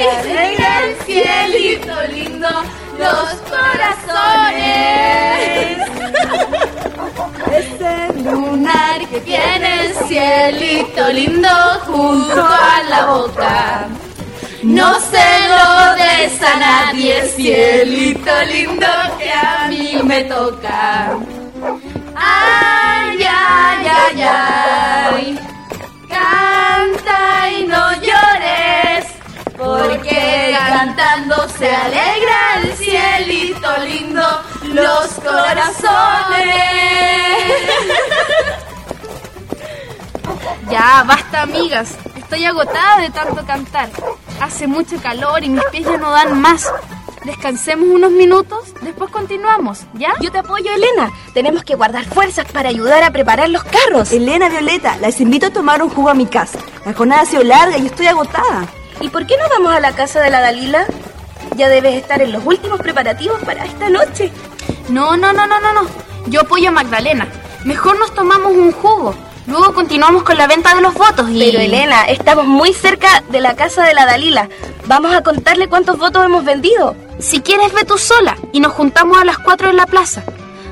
Alegra 0.00 0.84
el 0.84 0.96
cielito 1.04 1.94
lindo, 2.14 2.48
los 2.98 3.28
corazones. 3.50 4.62
Ese 7.52 7.94
lunar 8.22 8.98
que 9.08 9.20
tiene 9.20 9.86
el 9.86 9.94
cielito 10.06 11.08
lindo 11.12 11.48
junto 11.86 12.42
a 12.42 12.82
la 12.88 13.06
boca. 13.06 13.88
No 14.62 14.94
se 15.00 15.48
lo 15.48 15.94
des 15.96 16.42
a 16.42 16.56
nadie, 16.56 17.22
cielito 17.34 18.30
lindo 18.44 18.86
que 19.18 19.30
a 19.32 19.66
mí 19.68 20.00
me 20.04 20.22
toca. 20.24 21.18
Ay, 22.14 23.18
ay, 23.28 23.86
ay, 23.88 24.22
ay. 24.22 25.38
Canta 26.08 27.50
y 27.50 27.66
no 27.66 27.92
llores, 27.94 28.31
cantando 31.12 31.48
se 31.58 31.68
alegra 31.74 32.60
el 32.62 32.72
cielito 32.74 33.68
lindo, 33.84 34.22
los 34.64 35.08
corazones. 35.14 36.54
Ya, 40.70 41.04
basta, 41.06 41.42
amigas. 41.42 41.96
Estoy 42.16 42.44
agotada 42.46 43.00
de 43.02 43.10
tanto 43.10 43.44
cantar. 43.44 43.90
Hace 44.40 44.66
mucho 44.66 44.96
calor 45.02 45.44
y 45.44 45.50
mis 45.50 45.64
pies 45.66 45.84
ya 45.84 45.98
no 45.98 46.10
dan 46.10 46.40
más. 46.40 46.72
Descansemos 47.24 47.88
unos 47.88 48.10
minutos, 48.10 48.74
después 48.80 49.10
continuamos, 49.10 49.82
¿ya? 49.94 50.12
Yo 50.20 50.32
te 50.32 50.38
apoyo, 50.38 50.72
Elena. 50.72 51.12
Tenemos 51.34 51.62
que 51.62 51.76
guardar 51.76 52.04
fuerzas 52.04 52.50
para 52.50 52.70
ayudar 52.70 53.04
a 53.04 53.12
preparar 53.12 53.48
los 53.48 53.62
carros. 53.64 54.12
Elena, 54.12 54.48
Violeta, 54.48 54.96
las 54.96 55.20
invito 55.20 55.46
a 55.46 55.52
tomar 55.52 55.82
un 55.82 55.90
jugo 55.90 56.08
a 56.08 56.14
mi 56.14 56.26
casa. 56.26 56.58
La 56.84 56.94
jornada 56.94 57.22
ha 57.22 57.26
sido 57.26 57.44
larga 57.44 57.78
y 57.78 57.86
estoy 57.86 58.06
agotada. 58.06 58.66
¿Y 59.00 59.08
por 59.08 59.26
qué 59.26 59.36
no 59.36 59.48
vamos 59.48 59.72
a 59.72 59.80
la 59.80 59.92
casa 59.92 60.20
de 60.20 60.30
la 60.30 60.40
Dalila? 60.40 60.86
Ya 61.56 61.68
debes 61.68 61.94
estar 61.94 62.22
en 62.22 62.32
los 62.32 62.44
últimos 62.44 62.80
preparativos 62.80 63.40
para 63.42 63.64
esta 63.64 63.90
noche. 63.90 64.30
No, 64.88 65.16
no, 65.16 65.32
no, 65.32 65.46
no, 65.46 65.60
no, 65.60 65.72
no. 65.72 65.88
Yo 66.26 66.42
apoyo 66.42 66.68
a 66.68 66.72
Magdalena. 66.72 67.28
Mejor 67.64 67.98
nos 67.98 68.14
tomamos 68.14 68.52
un 68.52 68.72
jugo. 68.72 69.14
Luego 69.46 69.74
continuamos 69.74 70.22
con 70.22 70.38
la 70.38 70.46
venta 70.46 70.74
de 70.74 70.80
los 70.80 70.94
votos 70.94 71.28
y... 71.28 71.38
Pero 71.38 71.60
Elena, 71.60 72.04
estamos 72.04 72.46
muy 72.46 72.72
cerca 72.72 73.22
de 73.30 73.40
la 73.40 73.56
casa 73.56 73.84
de 73.84 73.92
la 73.92 74.06
Dalila. 74.06 74.48
Vamos 74.86 75.12
a 75.12 75.22
contarle 75.22 75.68
cuántos 75.68 75.98
votos 75.98 76.24
hemos 76.24 76.44
vendido. 76.44 76.94
Si 77.18 77.40
quieres, 77.40 77.72
ve 77.72 77.84
tú 77.84 77.98
sola 77.98 78.36
y 78.52 78.60
nos 78.60 78.72
juntamos 78.72 79.18
a 79.18 79.24
las 79.24 79.38
4 79.38 79.70
en 79.70 79.76
la 79.76 79.86
plaza. 79.86 80.22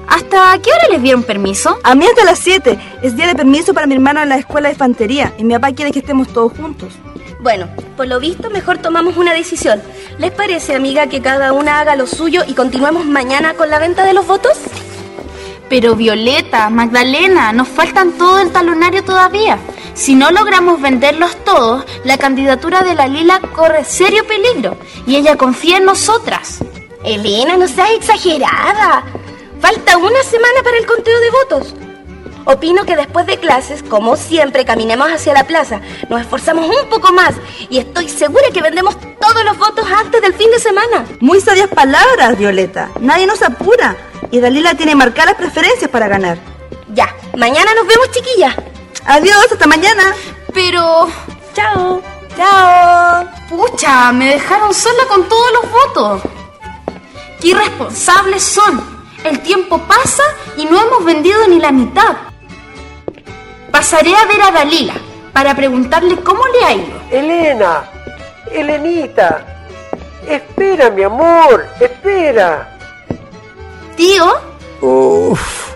¿Hasta 0.09 0.59
qué 0.59 0.71
hora 0.73 0.89
les 0.91 1.03
dieron 1.03 1.23
permiso? 1.23 1.79
A 1.85 1.95
mí 1.95 2.07
hasta 2.07 2.25
las 2.25 2.39
7. 2.39 2.79
Es 3.03 3.17
día 3.17 3.27
de 3.27 3.35
permiso 3.35 3.75
para 3.75 3.87
mi 3.87 3.95
hermano 3.95 4.23
en 4.23 4.29
la 4.29 4.37
escuela 4.37 4.69
de 4.69 4.75
infantería 4.75 5.33
y 5.37 5.45
mi 5.45 5.55
papá 5.55 5.73
quiere 5.73 5.93
que 5.93 6.01
estemos 6.01 6.29
todos 6.29 6.53
juntos. 6.53 6.95
Bueno, 7.43 7.71
por 7.97 8.07
lo 8.07 8.21
visto 8.21 8.51
mejor 8.51 8.79
tomamos 8.79 9.17
una 9.17 9.33
decisión. 9.33 9.81
¿Les 10.19 10.31
parece, 10.31 10.75
amiga, 10.75 11.07
que 11.07 11.23
cada 11.23 11.55
una 11.55 11.81
haga 11.81 11.97
lo 11.97 12.07
suyo 12.07 12.43
y 12.47 12.53
continuemos 12.53 13.07
mañana 13.07 13.55
con 13.55 13.71
la 13.71 13.79
venta 13.79 14.05
de 14.05 14.13
los 14.13 14.27
votos? 14.27 14.59
Pero 15.71 15.97
Violeta, 15.97 16.69
Magdalena, 16.69 17.53
nos 17.55 17.69
faltan 17.69 18.13
todo 18.13 18.41
el 18.41 18.51
talonario 18.51 19.03
todavía. 19.05 19.59
Si 19.95 20.15
no 20.15 20.31
logramos 20.31 20.83
venderlos 20.83 21.35
todos, 21.45 21.87
la 22.05 22.19
candidatura 22.19 22.83
de 22.83 22.95
la 22.95 23.09
Lila 23.09 23.41
corre 23.55 23.85
serio 23.85 24.27
peligro 24.27 24.77
y 25.07 25.17
ella 25.17 25.37
confía 25.37 25.79
en 25.79 25.87
nosotras. 25.87 26.59
Elena, 27.05 27.57
no 27.57 27.67
seas 27.69 27.93
exagerada. 27.93 29.03
Falta 29.61 29.97
una 29.97 30.23
semana 30.25 30.63
para 30.63 30.77
el 30.77 30.87
conteo 30.87 31.19
de 31.21 31.31
votos. 31.31 31.75
Opino 32.45 32.85
que 32.85 32.97
después 32.97 33.27
de 33.27 33.39
clases, 33.39 33.83
como 33.83 34.17
siempre, 34.17 34.65
caminemos 34.65 35.09
hacia 35.11 35.35
la 35.35 35.45
plaza, 35.45 35.81
nos 36.09 36.21
esforzamos 36.21 36.67
un 36.67 36.89
poco 36.89 37.13
más 37.13 37.35
y 37.69 37.79
estoy 37.79 38.09
segura 38.09 38.45
que 38.53 38.63
vendemos 38.63 38.97
todos 39.21 39.45
los 39.45 39.59
votos 39.59 39.87
antes 39.91 40.23
del 40.23 40.35
fin 40.35 40.51
de 40.51 40.59
semana. 40.59 41.05
Muy 41.21 41.41
sabias 41.41 41.69
palabras, 41.69 42.39
Violeta. 42.39 42.91
Nadie 43.01 43.27
nos 43.27 43.43
apura. 43.43 43.97
Y 44.31 44.39
Dalila 44.39 44.75
tiene 44.75 44.95
marcadas 44.95 45.35
preferencias 45.35 45.91
para 45.91 46.09
ganar. 46.09 46.39
Ya, 46.95 47.15
mañana 47.37 47.75
nos 47.75 47.87
vemos, 47.87 48.11
chiquillas. 48.11 48.55
Adiós, 49.05 49.47
hasta 49.51 49.67
mañana. 49.67 50.15
Pero... 50.53 51.09
Chao. 51.55 52.01
Chao. 52.37 53.29
Pucha, 53.49 54.13
me 54.13 54.29
dejaron 54.29 54.73
sola 54.73 55.05
con 55.09 55.29
todos 55.29 55.53
los 55.53 55.73
votos. 55.73 56.23
Qué 57.41 57.49
irresponsables 57.49 58.43
son. 58.43 59.01
El 59.25 59.41
tiempo 59.41 59.79
pasa 59.87 60.23
y 60.57 60.65
no 60.65 60.81
hemos 60.81 61.05
vendido 61.05 61.47
ni 61.49 61.59
la 61.59 61.73
mitad. 61.73 62.30
Pasaré 63.71 64.15
a 64.15 64.27
ver 64.27 64.43
a 64.43 64.51
Dalila 64.51 64.95
para 65.33 65.55
preguntarle 65.55 66.17
cómo 66.17 66.43
le 66.49 66.65
ha 66.65 66.73
ido. 66.75 67.01
Elena, 67.11 67.85
Elenita, 68.53 69.65
espera, 70.29 70.91
mi 70.91 71.03
amor, 71.05 71.67
espera. 71.81 72.77
Tío, 73.97 74.27
Uf, 74.81 75.75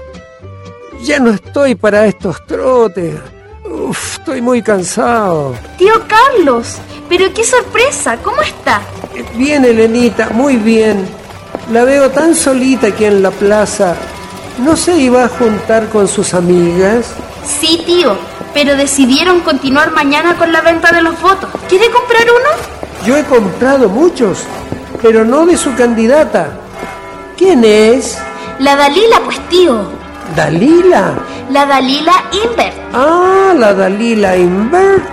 ya 1.02 1.18
no 1.18 1.30
estoy 1.30 1.74
para 1.74 2.06
estos 2.06 2.44
trotes. 2.46 3.14
Uf, 3.64 4.18
estoy 4.18 4.40
muy 4.40 4.62
cansado. 4.62 5.54
tío 5.78 5.92
Carlos, 6.08 6.76
pero 7.08 7.32
qué 7.34 7.44
sorpresa, 7.44 8.16
¿cómo 8.22 8.40
está? 8.42 8.80
Bien, 9.34 9.64
Elenita, 9.64 10.30
muy 10.30 10.56
bien. 10.56 11.06
La 11.70 11.84
veo 11.84 12.10
tan 12.10 12.34
solita 12.34 12.88
aquí 12.88 13.04
en 13.04 13.22
la 13.22 13.30
plaza. 13.30 13.94
¿No 14.58 14.76
se 14.76 14.96
iba 14.98 15.24
a 15.24 15.28
juntar 15.28 15.88
con 15.88 16.06
sus 16.08 16.34
amigas? 16.34 17.14
Sí, 17.44 17.82
tío, 17.86 18.16
pero 18.52 18.76
decidieron 18.76 19.40
continuar 19.40 19.90
mañana 19.92 20.36
con 20.36 20.52
la 20.52 20.60
venta 20.60 20.92
de 20.92 21.02
los 21.02 21.20
votos. 21.20 21.50
¿Quiere 21.68 21.90
comprar 21.90 22.22
uno? 22.22 23.04
Yo 23.04 23.16
he 23.16 23.24
comprado 23.24 23.88
muchos, 23.88 24.44
pero 25.02 25.24
no 25.24 25.44
de 25.44 25.56
su 25.56 25.74
candidata. 25.74 26.48
¿Quién 27.36 27.64
es? 27.64 28.18
La 28.58 28.76
Dalila, 28.76 29.20
pues 29.24 29.38
tío. 29.48 29.88
¿Dalila? 30.34 31.14
La 31.50 31.66
Dalila 31.66 32.12
Invert. 32.32 32.76
Ah, 32.92 33.52
la 33.56 33.74
Dalila 33.74 34.36
Invert. 34.36 35.04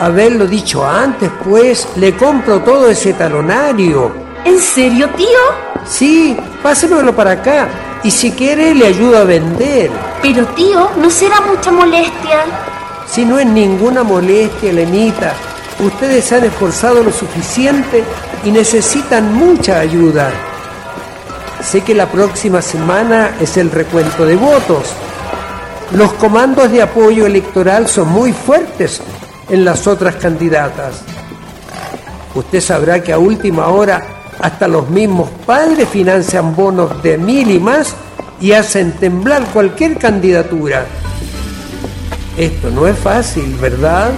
Haberlo 0.00 0.46
dicho 0.46 0.86
antes, 0.86 1.30
pues, 1.44 1.88
le 1.96 2.14
compro 2.14 2.60
todo 2.60 2.88
ese 2.90 3.14
talonario. 3.14 4.12
¿En 4.44 4.58
serio, 4.58 5.08
tío? 5.16 5.38
Sí, 5.86 6.36
pásemelo 6.62 7.14
para 7.14 7.32
acá. 7.32 7.68
Y 8.04 8.10
si 8.10 8.32
quiere, 8.32 8.74
le 8.74 8.86
ayudo 8.86 9.16
a 9.16 9.24
vender. 9.24 9.90
Pero 10.20 10.46
tío, 10.48 10.90
¿no 10.98 11.08
será 11.08 11.40
mucha 11.40 11.72
molestia? 11.72 12.44
Si 13.10 13.24
no 13.24 13.38
es 13.38 13.46
ninguna 13.46 14.02
molestia, 14.02 14.70
Elenita. 14.70 15.32
Ustedes 15.80 16.26
se 16.26 16.36
han 16.36 16.44
esforzado 16.44 17.02
lo 17.02 17.10
suficiente 17.10 18.04
y 18.44 18.50
necesitan 18.50 19.32
mucha 19.32 19.80
ayuda. 19.80 20.30
Sé 21.62 21.80
que 21.80 21.94
la 21.94 22.06
próxima 22.06 22.60
semana 22.60 23.36
es 23.40 23.56
el 23.56 23.70
recuento 23.70 24.26
de 24.26 24.36
votos. 24.36 24.84
Los 25.92 26.12
comandos 26.12 26.70
de 26.70 26.82
apoyo 26.82 27.24
electoral 27.24 27.88
son 27.88 28.08
muy 28.08 28.32
fuertes 28.32 29.00
en 29.48 29.64
las 29.64 29.86
otras 29.86 30.16
candidatas. 30.16 31.00
Usted 32.34 32.60
sabrá 32.60 33.02
que 33.02 33.14
a 33.14 33.18
última 33.18 33.68
hora 33.68 34.23
hasta 34.40 34.68
los 34.68 34.88
mismos 34.88 35.30
padres 35.46 35.88
financian 35.88 36.54
bonos 36.54 37.02
de 37.02 37.18
mil 37.18 37.50
y 37.50 37.58
más 37.58 37.94
y 38.40 38.52
hacen 38.52 38.92
temblar 38.92 39.44
cualquier 39.52 39.96
candidatura. 39.98 40.86
Esto 42.36 42.70
no 42.70 42.86
es 42.86 42.98
fácil, 42.98 43.54
¿verdad? 43.60 44.10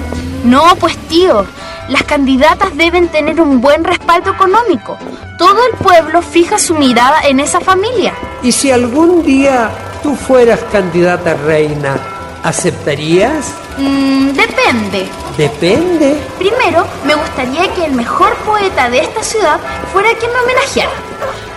No, 0.44 0.62
pues 0.80 0.96
tío, 1.08 1.44
las 1.88 2.02
candidatas 2.04 2.76
deben 2.76 3.08
tener 3.08 3.40
un 3.40 3.60
buen 3.60 3.84
respaldo 3.84 4.30
económico. 4.30 4.96
Todo 5.38 5.58
el 5.70 5.76
pueblo 5.76 6.22
fija 6.22 6.58
su 6.58 6.74
mirada 6.74 7.20
en 7.22 7.40
esa 7.40 7.60
familia. 7.60 8.14
Y 8.42 8.52
si 8.52 8.70
algún 8.70 9.22
día 9.22 9.70
tú 10.02 10.16
fueras 10.16 10.60
candidata 10.72 11.34
reina, 11.34 11.96
¿aceptarías? 12.42 13.52
Mm, 13.76 14.28
depende. 14.32 15.06
Depende. 15.36 16.16
Primero, 16.38 16.86
me 17.04 17.14
gustaría 17.14 17.72
que 17.74 17.84
el 17.84 17.92
mejor 17.92 18.34
poeta 18.36 18.88
de 18.88 19.00
esta 19.00 19.22
ciudad 19.22 19.60
fuera 19.92 20.08
quien 20.18 20.32
me 20.32 20.38
homenajeara. 20.38 20.90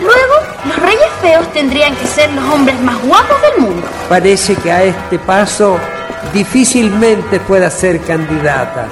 Luego, 0.01 0.33
los 0.65 0.75
reyes 0.79 1.09
feos 1.21 1.53
tendrían 1.53 1.95
que 1.95 2.05
ser 2.05 2.31
los 2.33 2.43
hombres 2.53 2.79
más 2.81 3.01
guapos 3.03 3.41
del 3.41 3.65
mundo. 3.65 3.87
Parece 4.09 4.55
que 4.55 4.71
a 4.71 4.83
este 4.83 5.17
paso 5.19 5.77
difícilmente 6.33 7.39
pueda 7.39 7.69
ser 7.69 8.01
candidata. 8.01 8.87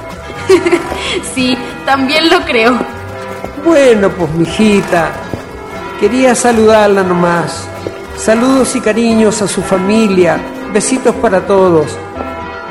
sí, 1.34 1.56
también 1.84 2.30
lo 2.30 2.40
creo. 2.44 2.78
Bueno, 3.64 4.08
pues 4.10 4.30
mijita, 4.32 5.10
quería 6.00 6.34
saludarla 6.34 7.02
nomás. 7.02 7.68
Saludos 8.16 8.74
y 8.74 8.80
cariños 8.80 9.42
a 9.42 9.48
su 9.48 9.62
familia. 9.62 10.40
Besitos 10.72 11.14
para 11.16 11.46
todos. 11.46 11.86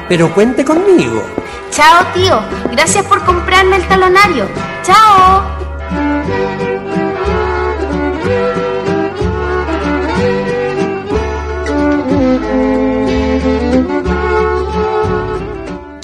Pero 0.10 0.34
cuente 0.34 0.66
conmigo. 0.66 1.24
Chao, 1.72 2.06
tío. 2.14 2.40
Gracias 2.72 3.06
por 3.06 3.24
comprarme 3.26 3.78
el 3.78 3.88
talonario. 3.88 4.48
Chao. 4.84 5.58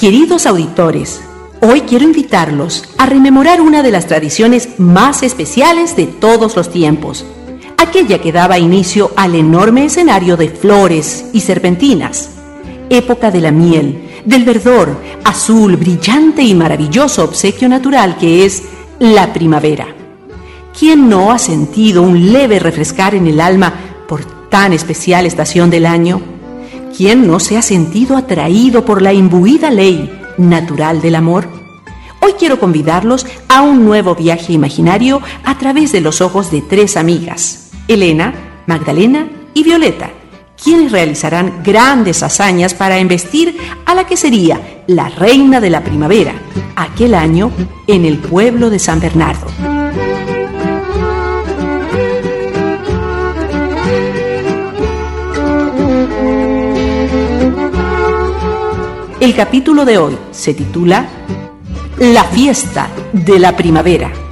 Queridos 0.03 0.45
auditores, 0.47 1.21
hoy 1.61 1.79
quiero 1.81 2.03
invitarlos 2.03 2.83
a 2.97 3.05
rememorar 3.05 3.61
una 3.61 3.81
de 3.81 3.89
las 3.89 4.05
tradiciones 4.05 4.77
más 4.77 5.23
especiales 5.23 5.95
de 5.95 6.07
todos 6.07 6.57
los 6.57 6.69
tiempos, 6.69 7.25
aquella 7.77 8.19
que 8.19 8.33
daba 8.33 8.59
inicio 8.59 9.11
al 9.15 9.33
enorme 9.33 9.85
escenario 9.85 10.35
de 10.35 10.49
flores 10.49 11.27
y 11.31 11.39
serpentinas, 11.39 12.31
época 12.89 13.31
de 13.31 13.39
la 13.39 13.51
miel, 13.51 14.02
del 14.25 14.43
verdor, 14.43 14.97
azul, 15.23 15.75
brillante 15.75 16.41
y 16.43 16.53
maravilloso 16.53 17.23
obsequio 17.23 17.67
natural 17.69 18.17
que 18.17 18.45
es 18.45 18.63
la 18.99 19.33
primavera. 19.33 19.87
¿Quién 20.77 21.09
no 21.09 21.31
ha 21.31 21.39
sentido 21.39 22.01
un 22.01 22.31
leve 22.31 22.59
refrescar 22.59 23.15
en 23.15 23.27
el 23.27 23.39
alma 23.39 23.73
por 24.07 24.25
tan 24.49 24.73
especial 24.73 25.25
estación 25.25 25.69
del 25.69 25.85
año? 25.85 26.21
¿Quién 26.95 27.27
no 27.27 27.39
se 27.39 27.57
ha 27.57 27.61
sentido 27.61 28.17
atraído 28.17 28.85
por 28.85 29.01
la 29.01 29.13
imbuida 29.13 29.69
ley 29.69 30.11
natural 30.37 31.01
del 31.01 31.15
amor? 31.15 31.47
Hoy 32.21 32.33
quiero 32.39 32.59
convidarlos 32.59 33.25
a 33.49 33.61
un 33.61 33.83
nuevo 33.83 34.15
viaje 34.15 34.53
imaginario 34.53 35.21
a 35.43 35.57
través 35.57 35.91
de 35.91 36.01
los 36.01 36.21
ojos 36.21 36.51
de 36.51 36.61
tres 36.61 36.95
amigas, 36.95 37.71
Elena, 37.87 38.33
Magdalena 38.65 39.27
y 39.53 39.63
Violeta, 39.63 40.09
quienes 40.61 40.91
realizarán 40.91 41.61
grandes 41.63 42.23
hazañas 42.23 42.73
para 42.73 42.97
embestir 42.97 43.57
a 43.85 43.93
la 43.93 44.05
que 44.05 44.17
sería 44.17 44.83
la 44.87 45.09
reina 45.09 45.59
de 45.59 45.69
la 45.69 45.83
primavera, 45.83 46.33
aquel 46.75 47.13
año 47.13 47.51
en 47.87 48.05
el 48.05 48.17
pueblo 48.17 48.69
de 48.69 48.79
San 48.79 48.99
Bernardo. 48.99 49.47
El 59.23 59.33
capítulo 59.35 59.85
de 59.85 59.97
hoy 59.97 60.17
se 60.31 60.53
titula 60.53 61.07
La 61.97 62.25
fiesta 62.25 62.89
de 63.13 63.39
la 63.39 63.55
primavera. 63.55 64.22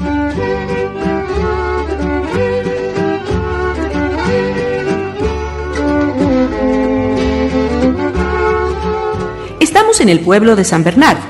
En 10.00 10.10
el 10.10 10.22
pueblo 10.22 10.56
de 10.56 10.64
San 10.64 10.84
Bernardo, 10.84 11.22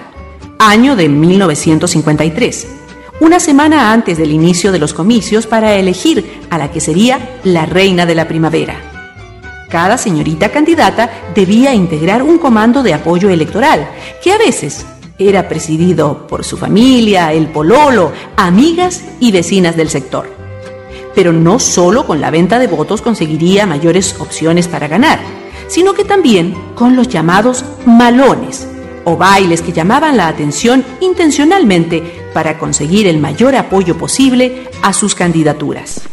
año 0.59 0.95
de 0.95 1.09
1953, 1.09 2.67
una 3.19 3.39
semana 3.39 3.91
antes 3.91 4.17
del 4.19 4.31
inicio 4.31 4.71
de 4.71 4.77
los 4.77 4.93
comicios 4.93 5.47
para 5.47 5.73
elegir 5.75 6.41
a 6.49 6.57
la 6.59 6.71
que 6.71 6.79
sería 6.79 7.39
la 7.43 7.65
reina 7.65 8.05
de 8.05 8.15
la 8.15 8.27
primavera. 8.27 8.75
Cada 9.67 9.97
señorita 9.97 10.49
candidata 10.49 11.09
debía 11.33 11.73
integrar 11.73 12.21
un 12.21 12.37
comando 12.37 12.83
de 12.83 12.93
apoyo 12.93 13.29
electoral, 13.29 13.89
que 14.23 14.31
a 14.31 14.37
veces 14.37 14.85
era 15.17 15.49
presidido 15.49 16.27
por 16.27 16.45
su 16.45 16.55
familia, 16.55 17.33
el 17.33 17.47
pololo, 17.47 18.13
amigas 18.37 19.03
y 19.19 19.31
vecinas 19.31 19.75
del 19.75 19.89
sector. 19.89 20.29
Pero 21.15 21.33
no 21.33 21.59
solo 21.59 22.05
con 22.05 22.21
la 22.21 22.29
venta 22.29 22.59
de 22.59 22.67
votos 22.67 23.01
conseguiría 23.01 23.65
mayores 23.65 24.15
opciones 24.19 24.67
para 24.67 24.87
ganar, 24.87 25.19
sino 25.71 25.93
que 25.93 26.03
también 26.03 26.53
con 26.75 26.97
los 26.97 27.07
llamados 27.07 27.63
malones, 27.85 28.67
o 29.05 29.15
bailes 29.15 29.61
que 29.61 29.71
llamaban 29.71 30.17
la 30.17 30.27
atención 30.27 30.83
intencionalmente 30.99 32.03
para 32.33 32.59
conseguir 32.59 33.07
el 33.07 33.19
mayor 33.19 33.55
apoyo 33.55 33.97
posible 33.97 34.67
a 34.83 34.91
sus 34.91 35.15
candidaturas. 35.15 36.10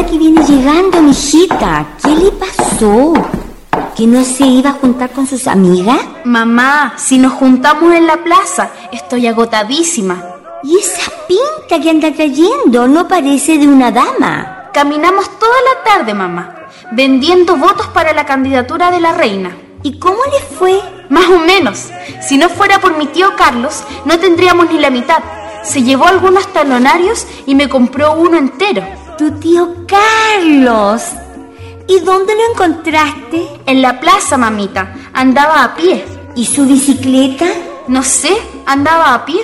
Mire 0.00 0.06
la 0.06 0.06
hora 0.06 0.06
que 0.06 0.18
viene 0.18 0.44
llegando, 0.44 1.02
mijita. 1.02 1.86
¿Qué 2.02 2.10
le 2.10 2.30
pasó? 2.32 3.12
¿Que 3.96 4.06
no 4.06 4.24
se 4.24 4.46
iba 4.46 4.70
a 4.70 4.74
juntar 4.74 5.10
con 5.10 5.26
sus 5.26 5.46
amigas? 5.46 5.98
Mamá, 6.24 6.94
si 6.96 7.18
nos 7.18 7.32
juntamos 7.32 7.94
en 7.94 8.06
la 8.06 8.22
plaza, 8.22 8.70
estoy 8.92 9.26
agotadísima. 9.26 10.22
¿Y 10.62 10.76
esa 10.78 11.10
pinta 11.26 11.82
que 11.82 11.90
anda 11.90 12.12
trayendo 12.12 12.86
no 12.86 13.08
parece 13.08 13.58
de 13.58 13.66
una 13.66 13.90
dama? 13.90 14.70
Caminamos 14.72 15.28
toda 15.38 15.52
la 15.52 15.90
tarde, 15.90 16.14
mamá, 16.14 16.54
vendiendo 16.92 17.56
votos 17.56 17.88
para 17.88 18.12
la 18.12 18.24
candidatura 18.24 18.90
de 18.90 19.00
la 19.00 19.12
reina. 19.12 19.56
¿Y 19.82 19.98
cómo 19.98 20.18
le 20.30 20.56
fue? 20.56 20.80
Más 21.08 21.26
o 21.28 21.38
menos. 21.38 21.88
Si 22.26 22.36
no 22.36 22.48
fuera 22.48 22.78
por 22.80 22.96
mi 22.96 23.06
tío 23.06 23.34
Carlos, 23.36 23.82
no 24.04 24.18
tendríamos 24.18 24.70
ni 24.70 24.78
la 24.78 24.90
mitad. 24.90 25.18
Se 25.62 25.82
llevó 25.82 26.06
algunos 26.06 26.46
talonarios 26.52 27.26
y 27.46 27.54
me 27.54 27.68
compró 27.68 28.14
uno 28.14 28.36
entero. 28.36 28.99
Tu 29.20 29.30
tío 29.32 29.86
Carlos. 29.86 31.02
¿Y 31.86 32.00
dónde 32.00 32.34
lo 32.34 32.52
encontraste? 32.52 33.50
En 33.66 33.82
la 33.82 34.00
plaza, 34.00 34.38
mamita. 34.38 34.94
Andaba 35.12 35.62
a 35.62 35.74
pie. 35.74 36.06
¿Y 36.36 36.46
su 36.46 36.64
bicicleta? 36.64 37.44
No 37.86 38.02
sé, 38.02 38.34
andaba 38.64 39.12
a 39.12 39.26
pie. 39.26 39.42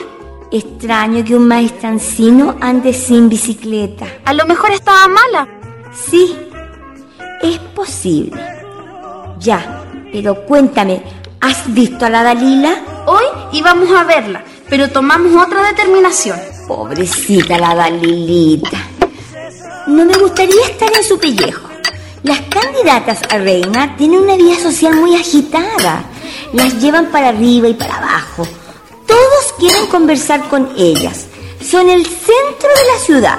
Extraño 0.51 1.23
que 1.23 1.35
un 1.35 1.47
maestrancino 1.47 2.57
ande 2.59 2.95
sin 2.95 3.29
bicicleta. 3.29 4.07
A 4.25 4.33
lo 4.33 4.47
mejor 4.47 4.71
estaba 4.71 5.09
mala. 5.09 5.47
Sí, 5.93 6.35
es 7.43 7.59
posible. 7.59 8.43
Ya, 9.39 9.85
pero 10.11 10.47
cuéntame, 10.47 11.03
¿has 11.43 11.71
visto 11.75 12.07
a 12.07 12.09
la 12.09 12.23
Dalila? 12.23 12.81
Hoy 13.05 13.25
íbamos 13.53 13.91
a 13.91 14.05
verla, 14.05 14.43
pero 14.71 14.89
tomamos 14.89 15.37
otra 15.37 15.63
determinación. 15.65 16.39
Pobrecita 16.67 17.59
la 17.59 17.75
Dalilita. 17.75 18.96
No 19.87 20.05
me 20.05 20.19
gustaría 20.19 20.63
estar 20.65 20.93
en 20.93 21.05
su 21.05 21.19
pellejo. 21.19 21.69
Las 22.25 22.41
candidatas 22.41 23.21
a 23.31 23.39
reina 23.39 23.95
tienen 23.97 24.21
una 24.21 24.35
vida 24.35 24.59
social 24.59 24.97
muy 24.97 25.15
agitada. 25.15 26.03
Las 26.53 26.81
llevan 26.81 27.07
para 27.13 27.29
arriba 27.29 27.69
y 27.69 27.75
para 27.75 27.97
abajo. 27.97 28.47
Todos 29.07 29.55
quieren 29.59 29.87
conversar 29.87 30.49
con 30.49 30.71
ellas. 30.77 31.27
Son 31.63 31.89
el 31.89 32.05
centro 32.05 32.69
de 32.69 32.93
la 32.93 32.99
ciudad. 32.99 33.39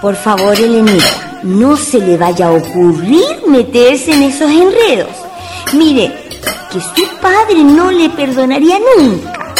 Por 0.00 0.14
favor, 0.14 0.54
Elenita, 0.54 1.40
no 1.42 1.76
se 1.76 1.98
le 1.98 2.16
vaya 2.16 2.46
a 2.46 2.52
ocurrir 2.52 3.42
meterse 3.48 4.12
en 4.12 4.22
esos 4.22 4.50
enredos. 4.50 5.10
Mire, 5.72 6.12
que 6.70 6.80
su 6.80 7.08
padre 7.20 7.64
no 7.64 7.90
le 7.90 8.10
perdonaría 8.10 8.78
nunca. 8.96 9.54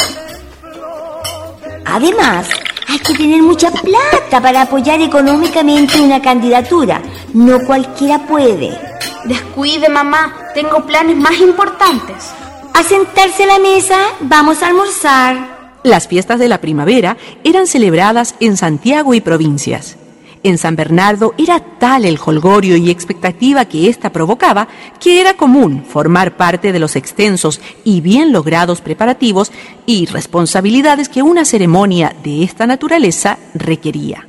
Además, 1.83 2.47
hay 2.87 2.99
que 2.99 3.13
tener 3.15 3.41
mucha 3.41 3.69
plata 3.71 4.41
para 4.41 4.61
apoyar 4.61 5.01
económicamente 5.01 5.99
una 5.99 6.21
candidatura. 6.21 7.01
No 7.33 7.59
cualquiera 7.65 8.25
puede. 8.25 8.77
Descuide, 9.25 9.89
mamá. 9.89 10.35
Tengo 10.53 10.85
planes 10.85 11.17
más 11.17 11.37
importantes. 11.39 12.31
A 12.73 12.83
sentarse 12.83 13.43
a 13.43 13.47
la 13.47 13.59
mesa, 13.59 13.97
vamos 14.21 14.63
a 14.63 14.67
almorzar. 14.67 15.57
Las 15.83 16.07
fiestas 16.07 16.39
de 16.39 16.47
la 16.47 16.61
primavera 16.61 17.17
eran 17.43 17.67
celebradas 17.67 18.35
en 18.39 18.57
Santiago 18.57 19.13
y 19.13 19.21
provincias. 19.21 19.97
En 20.43 20.57
San 20.57 20.75
Bernardo 20.75 21.33
era 21.37 21.59
tal 21.59 22.05
el 22.05 22.19
holgorio 22.23 22.77
y 22.77 22.89
expectativa 22.89 23.65
que 23.65 23.89
ésta 23.89 24.11
provocaba 24.11 24.67
que 24.99 25.19
era 25.19 25.35
común 25.35 25.83
formar 25.87 26.37
parte 26.37 26.71
de 26.71 26.79
los 26.79 26.95
extensos 26.95 27.59
y 27.83 28.01
bien 28.01 28.31
logrados 28.31 28.81
preparativos 28.81 29.51
y 29.85 30.05
responsabilidades 30.05 31.09
que 31.09 31.23
una 31.23 31.45
ceremonia 31.45 32.15
de 32.23 32.43
esta 32.43 32.67
naturaleza 32.67 33.37
requería. 33.53 34.27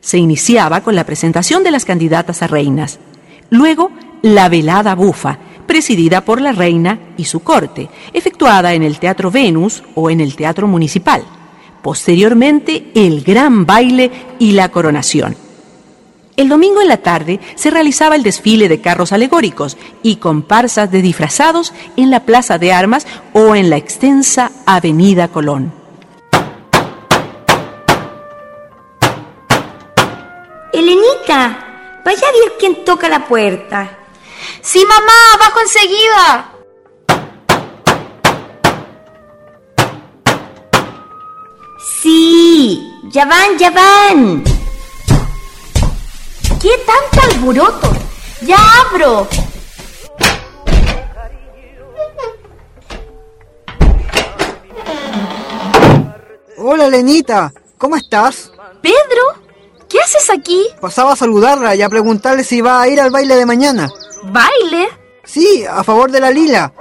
Se 0.00 0.18
iniciaba 0.18 0.80
con 0.80 0.96
la 0.96 1.04
presentación 1.04 1.62
de 1.62 1.70
las 1.70 1.84
candidatas 1.84 2.42
a 2.42 2.46
reinas, 2.46 2.98
luego 3.50 3.90
la 4.22 4.48
velada 4.48 4.94
bufa, 4.94 5.38
presidida 5.66 6.24
por 6.24 6.40
la 6.40 6.52
reina 6.52 6.98
y 7.16 7.24
su 7.24 7.40
corte, 7.40 7.88
efectuada 8.12 8.74
en 8.74 8.82
el 8.82 8.98
Teatro 8.98 9.30
Venus 9.30 9.82
o 9.94 10.10
en 10.10 10.20
el 10.20 10.34
Teatro 10.34 10.66
Municipal 10.66 11.22
posteriormente 11.82 12.90
el 12.94 13.22
gran 13.22 13.66
baile 13.66 14.10
y 14.38 14.52
la 14.52 14.70
coronación. 14.70 15.36
El 16.36 16.48
domingo 16.48 16.80
en 16.80 16.88
la 16.88 16.96
tarde 16.96 17.40
se 17.56 17.70
realizaba 17.70 18.16
el 18.16 18.22
desfile 18.22 18.68
de 18.68 18.80
carros 18.80 19.12
alegóricos 19.12 19.76
y 20.02 20.16
comparsas 20.16 20.90
de 20.90 21.02
disfrazados 21.02 21.74
en 21.96 22.10
la 22.10 22.20
Plaza 22.20 22.56
de 22.56 22.72
Armas 22.72 23.06
o 23.34 23.54
en 23.54 23.68
la 23.68 23.76
extensa 23.76 24.50
Avenida 24.64 25.28
Colón. 25.28 25.74
Elenita, 30.72 32.00
vaya 32.02 32.26
a 32.26 32.32
ver 32.32 32.52
quién 32.58 32.82
toca 32.82 33.10
la 33.10 33.26
puerta. 33.26 33.98
Sí, 34.62 34.82
mamá, 34.86 35.38
bajo 35.38 35.60
enseguida. 35.60 36.51
Sí, 41.84 43.00
ya 43.04 43.24
van, 43.24 43.58
ya 43.58 43.70
van. 43.70 44.44
¿Qué 46.60 46.70
tanto 46.86 47.28
alboroto? 47.28 47.92
¡Ya 48.42 48.56
abro! 48.80 49.26
Hola, 56.58 56.88
Lenita. 56.88 57.52
¿Cómo 57.78 57.96
estás? 57.96 58.52
¿Pedro? 58.80 59.42
¿Qué 59.88 59.98
haces 59.98 60.30
aquí? 60.30 60.64
Pasaba 60.80 61.14
a 61.14 61.16
saludarla 61.16 61.74
y 61.74 61.82
a 61.82 61.88
preguntarle 61.88 62.44
si 62.44 62.60
va 62.60 62.80
a 62.80 62.88
ir 62.88 63.00
al 63.00 63.10
baile 63.10 63.34
de 63.34 63.44
mañana. 63.46 63.88
¿Baile? 64.22 64.88
Sí, 65.24 65.64
a 65.68 65.82
favor 65.82 66.12
de 66.12 66.20
la 66.20 66.30
Lila. 66.30 66.72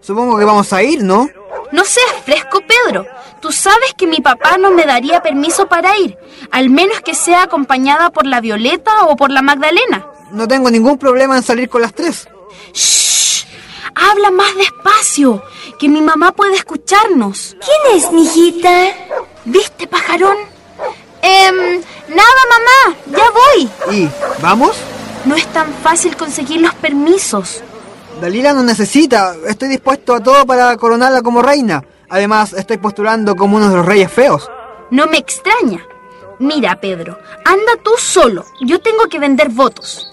Supongo 0.00 0.38
que 0.38 0.44
vamos 0.44 0.72
a 0.72 0.82
ir, 0.82 1.02
¿no? 1.02 1.28
No 1.72 1.84
seas 1.84 2.12
fresco, 2.24 2.60
Pedro. 2.60 3.06
Tú 3.40 3.52
sabes 3.52 3.94
que 3.96 4.06
mi 4.06 4.18
papá 4.20 4.56
no 4.58 4.70
me 4.70 4.84
daría 4.84 5.22
permiso 5.22 5.66
para 5.68 5.96
ir, 5.98 6.16
al 6.50 6.70
menos 6.70 7.00
que 7.00 7.14
sea 7.14 7.42
acompañada 7.42 8.10
por 8.10 8.26
la 8.26 8.40
Violeta 8.40 9.06
o 9.06 9.16
por 9.16 9.30
la 9.30 9.42
Magdalena. 9.42 10.06
No 10.30 10.48
tengo 10.48 10.70
ningún 10.70 10.98
problema 10.98 11.36
en 11.36 11.42
salir 11.42 11.68
con 11.68 11.82
las 11.82 11.94
tres. 11.94 12.28
¡Shh! 12.72 13.44
Habla 13.94 14.30
más 14.30 14.54
despacio, 14.56 15.42
que 15.78 15.88
mi 15.88 16.02
mamá 16.02 16.32
puede 16.32 16.56
escucharnos. 16.56 17.56
¿Quién 17.64 17.96
es, 17.96 18.12
mijita? 18.12 18.70
¿Viste, 19.44 19.86
pajarón? 19.86 20.36
Em, 21.22 21.80
nada, 22.08 22.42
mamá, 22.50 22.96
ya 23.06 23.24
voy. 23.30 23.96
¿Y 23.96 24.08
vamos? 24.40 24.76
No 25.24 25.34
es 25.34 25.46
tan 25.52 25.72
fácil 25.82 26.16
conseguir 26.16 26.60
los 26.60 26.74
permisos. 26.74 27.62
Dalila 28.20 28.52
no 28.52 28.62
necesita. 28.62 29.34
Estoy 29.46 29.68
dispuesto 29.68 30.14
a 30.14 30.22
todo 30.22 30.46
para 30.46 30.76
coronarla 30.76 31.22
como 31.22 31.42
reina. 31.42 31.84
Además, 32.08 32.52
estoy 32.52 32.78
postulando 32.78 33.36
como 33.36 33.56
uno 33.56 33.68
de 33.68 33.76
los 33.76 33.86
reyes 33.86 34.10
feos. 34.10 34.50
No 34.90 35.06
me 35.06 35.18
extraña. 35.18 35.84
Mira, 36.38 36.80
Pedro, 36.80 37.18
anda 37.44 37.72
tú 37.82 37.92
solo. 37.98 38.44
Yo 38.60 38.80
tengo 38.80 39.08
que 39.08 39.18
vender 39.18 39.48
votos. 39.50 40.12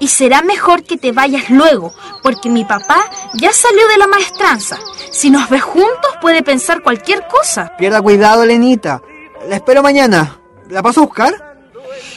Y 0.00 0.08
será 0.08 0.42
mejor 0.42 0.82
que 0.82 0.96
te 0.96 1.12
vayas 1.12 1.50
luego, 1.50 1.92
porque 2.22 2.48
mi 2.48 2.64
papá 2.64 3.08
ya 3.34 3.52
salió 3.52 3.86
de 3.88 3.98
la 3.98 4.06
maestranza. 4.06 4.78
Si 5.12 5.30
nos 5.30 5.48
ve 5.48 5.60
juntos 5.60 6.16
puede 6.20 6.42
pensar 6.42 6.82
cualquier 6.82 7.26
cosa. 7.28 7.76
Pierda 7.76 8.02
cuidado, 8.02 8.44
Lenita. 8.44 9.02
La 9.48 9.56
espero 9.56 9.82
mañana. 9.82 10.40
¿La 10.70 10.82
paso 10.82 11.02
a 11.02 11.04
buscar? 11.04 11.56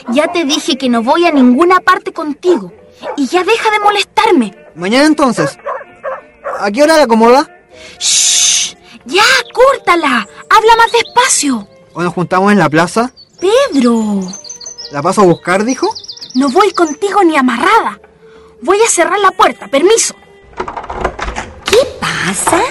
Ya 0.10 0.32
te 0.32 0.46
dije 0.46 0.78
que 0.78 0.90
no 0.90 1.04
voy 1.04 1.26
a 1.26 1.32
ninguna 1.32 1.80
parte 1.80 2.14
contigo. 2.14 2.72
Y 3.18 3.28
ya 3.28 3.44
deja 3.44 3.70
de 3.70 3.80
molestarme. 3.80 4.67
Mañana 4.78 5.08
entonces. 5.08 5.58
¿A 6.60 6.72
qué 6.72 6.84
hora 6.84 6.98
la 6.98 7.04
acomoda? 7.04 7.50
¡Shh! 8.00 8.76
¡Ya, 9.06 9.24
córtala! 9.54 10.28
¡Habla 10.50 10.76
más 10.78 10.92
despacio! 10.92 11.68
¿O 11.94 12.02
nos 12.04 12.14
juntamos 12.14 12.52
en 12.52 12.60
la 12.60 12.70
plaza? 12.70 13.12
¡Pedro! 13.40 14.22
¿La 14.92 15.02
paso 15.02 15.22
a 15.22 15.26
buscar, 15.26 15.64
dijo? 15.64 15.88
No 16.36 16.50
voy 16.50 16.72
contigo 16.72 17.24
ni 17.24 17.36
amarrada. 17.36 18.00
Voy 18.62 18.78
a 18.82 18.90
cerrar 18.90 19.20
la 19.20 19.32
puerta, 19.32 19.68
permiso. 19.68 20.16
¿Qué 21.66 21.78
pasa? 22.00 22.62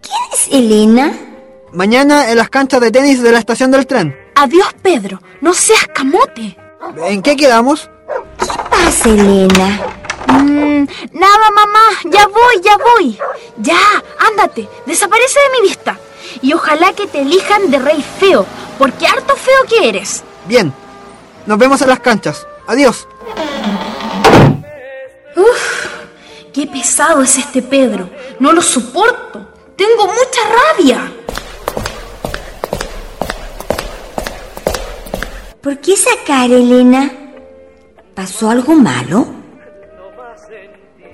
¿Quién 0.00 0.32
es 0.32 0.48
Elena? 0.50 1.12
Mañana 1.72 2.30
en 2.30 2.38
las 2.38 2.48
canchas 2.48 2.80
de 2.80 2.90
tenis 2.90 3.22
de 3.22 3.32
la 3.32 3.38
estación 3.38 3.70
del 3.70 3.86
tren. 3.86 4.16
Adiós, 4.34 4.74
Pedro. 4.82 5.20
No 5.42 5.52
seas 5.52 5.86
camote. 5.94 6.56
¿En 7.04 7.20
qué 7.20 7.36
quedamos? 7.36 7.90
¿Qué 8.38 8.46
pasa, 8.70 9.10
Elena? 9.10 9.97
Mm, 10.28 10.86
nada, 11.12 11.50
mamá. 11.54 11.80
Ya 12.04 12.26
voy, 12.26 12.60
ya 12.62 12.76
voy. 12.76 13.18
Ya, 13.58 13.80
ándate. 14.30 14.68
Desaparece 14.86 15.38
de 15.40 15.60
mi 15.60 15.68
vista. 15.68 15.98
Y 16.42 16.52
ojalá 16.52 16.92
que 16.92 17.06
te 17.06 17.22
elijan 17.22 17.70
de 17.70 17.78
rey 17.78 18.04
feo, 18.20 18.46
porque 18.78 19.06
harto 19.06 19.34
feo 19.36 19.64
que 19.68 19.88
eres. 19.88 20.22
Bien. 20.46 20.72
Nos 21.46 21.58
vemos 21.58 21.80
en 21.82 21.88
las 21.88 22.00
canchas. 22.00 22.46
Adiós. 22.66 23.08
Uf, 25.34 25.86
qué 26.52 26.66
pesado 26.66 27.22
es 27.22 27.38
este 27.38 27.62
Pedro. 27.62 28.10
No 28.38 28.52
lo 28.52 28.60
soporto. 28.60 29.48
Tengo 29.76 30.06
mucha 30.06 30.40
rabia. 30.76 31.12
¿Por 35.62 35.78
qué 35.78 35.96
sacar, 35.96 36.50
Elena? 36.50 37.10
¿Pasó 38.14 38.50
algo 38.50 38.74
malo? 38.74 39.37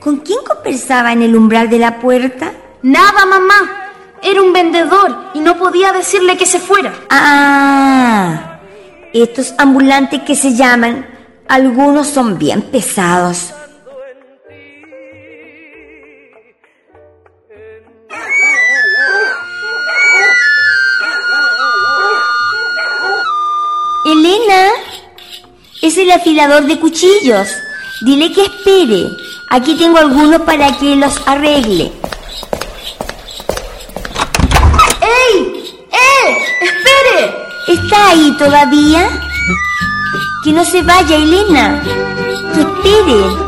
¿Con 0.05 0.19
quién 0.19 0.41
conversaba 0.47 1.15
en 1.15 1.23
el 1.23 1.35
umbral 1.35 1.71
de 1.71 1.79
la 1.79 1.99
puerta? 1.99 2.53
Nada, 2.83 3.25
mamá. 3.25 3.91
Era 4.23 4.43
un 4.43 4.53
vendedor 4.53 5.31
y 5.33 5.41
no 5.41 5.57
podía 5.57 5.93
decirle 5.93 6.37
que 6.37 6.45
se 6.45 6.61
fuera. 6.61 6.93
Ah, 7.09 8.61
estos 9.15 9.55
ambulantes 9.57 10.21
que 10.21 10.35
se 10.35 10.55
llaman, 10.55 11.07
algunos 11.49 12.07
son 12.09 12.39
bien 12.39 12.61
pesados. 12.61 13.55
Elena, 24.05 24.69
es 25.81 25.97
el 25.97 26.11
afilador 26.11 26.67
de 26.67 26.79
cuchillos. 26.79 27.49
Dile 28.05 28.31
que 28.33 28.43
espere. 28.43 29.24
Aquí 29.55 29.77
tengo 29.77 29.99
algunos 29.99 30.41
para 30.41 30.77
que 30.79 30.97
los 30.97 31.17
arregle. 31.29 31.93
¡Ey! 35.01 35.77
¡Eh! 35.93 36.39
¡Espere! 36.61 37.37
¿Está 37.69 38.09
ahí 38.09 38.37
todavía? 38.37 39.09
Que 40.43 40.53
no 40.53 40.65
se 40.65 40.83
vaya, 40.83 41.15
Elena. 41.15 41.81
Que 42.53 42.63
espere. 42.63 43.45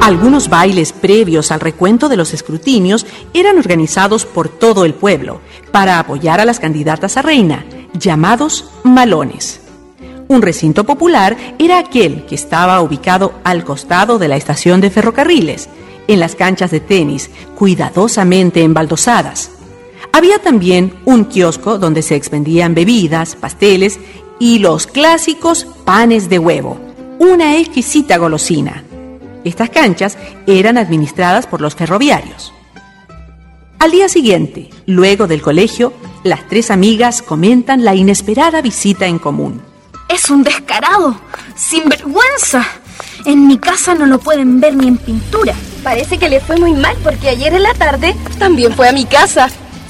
Algunos 0.00 0.48
bailes 0.48 0.92
previos 0.92 1.50
al 1.50 1.58
recuento 1.58 2.08
de 2.08 2.16
los 2.16 2.32
escrutinios 2.32 3.04
eran 3.34 3.58
organizados 3.58 4.24
por 4.26 4.48
todo 4.48 4.84
el 4.84 4.94
pueblo 4.94 5.40
para 5.72 5.98
apoyar 5.98 6.38
a 6.38 6.44
las 6.44 6.60
candidatas 6.60 7.16
a 7.16 7.22
reina, 7.22 7.64
llamados 7.98 8.70
malones. 8.84 9.60
Un 10.28 10.42
recinto 10.42 10.84
popular 10.84 11.36
era 11.58 11.78
aquel 11.78 12.24
que 12.26 12.34
estaba 12.34 12.80
ubicado 12.80 13.34
al 13.44 13.64
costado 13.64 14.18
de 14.18 14.28
la 14.28 14.36
estación 14.36 14.80
de 14.80 14.90
ferrocarriles, 14.90 15.68
en 16.08 16.20
las 16.20 16.34
canchas 16.34 16.70
de 16.70 16.80
tenis, 16.80 17.30
cuidadosamente 17.56 18.62
embaldosadas. 18.62 19.50
Había 20.12 20.38
también 20.38 20.94
un 21.04 21.26
kiosco 21.26 21.78
donde 21.78 22.02
se 22.02 22.16
expendían 22.16 22.74
bebidas, 22.74 23.36
pasteles 23.36 23.98
y 24.38 24.58
los 24.58 24.86
clásicos 24.86 25.66
panes 25.84 26.28
de 26.28 26.38
huevo, 26.38 26.78
una 27.18 27.56
exquisita 27.58 28.16
golosina. 28.18 28.84
Estas 29.44 29.70
canchas 29.70 30.18
eran 30.46 30.78
administradas 30.78 31.46
por 31.46 31.60
los 31.60 31.74
ferroviarios. 31.74 32.52
Al 33.78 33.90
día 33.90 34.08
siguiente, 34.08 34.70
luego 34.86 35.26
del 35.26 35.42
colegio, 35.42 35.92
las 36.26 36.48
tres 36.48 36.70
amigas 36.70 37.22
comentan 37.22 37.84
la 37.84 37.94
inesperada 37.94 38.60
visita 38.62 39.06
en 39.06 39.18
común. 39.18 39.62
Es 40.08 40.30
un 40.30 40.42
descarado, 40.42 41.18
sin 41.56 41.88
vergüenza. 41.88 42.66
En 43.24 43.46
mi 43.46 43.58
casa 43.58 43.94
no 43.94 44.06
lo 44.06 44.18
pueden 44.18 44.60
ver 44.60 44.74
ni 44.74 44.88
en 44.88 44.98
pintura. 44.98 45.54
Parece 45.82 46.18
que 46.18 46.28
le 46.28 46.40
fue 46.40 46.56
muy 46.56 46.72
mal 46.72 46.96
porque 47.02 47.28
ayer 47.28 47.54
en 47.54 47.62
la 47.62 47.74
tarde 47.74 48.14
también 48.38 48.72
fue 48.74 48.88
a 48.88 48.92
mi 48.92 49.04
casa. 49.04 49.48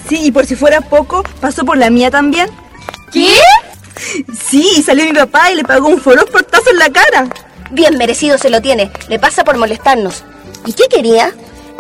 Sí, 0.09 0.21
y 0.23 0.31
por 0.31 0.47
si 0.47 0.55
fuera 0.55 0.81
poco, 0.81 1.23
pasó 1.41 1.65
por 1.65 1.77
la 1.77 1.91
mía 1.91 2.11
también. 2.11 2.49
¿Qué? 3.13 3.29
Sí, 4.49 4.67
y 4.77 4.83
salió 4.83 5.05
mi 5.05 5.13
papá 5.13 5.51
y 5.51 5.57
le 5.57 5.65
pagó 5.65 5.89
un 5.89 6.01
feroz 6.01 6.31
portazo 6.31 6.71
en 6.71 6.79
la 6.79 6.91
cara. 6.91 7.29
Bien 7.71 7.97
merecido 7.99 8.39
se 8.39 8.51
lo 8.51 8.63
tiene. 8.63 8.91
Le 9.09 9.19
pasa 9.19 9.45
por 9.45 9.57
molestarnos. 9.59 10.25
¿Y 10.65 10.73
qué 10.73 10.85
quería? 10.89 11.33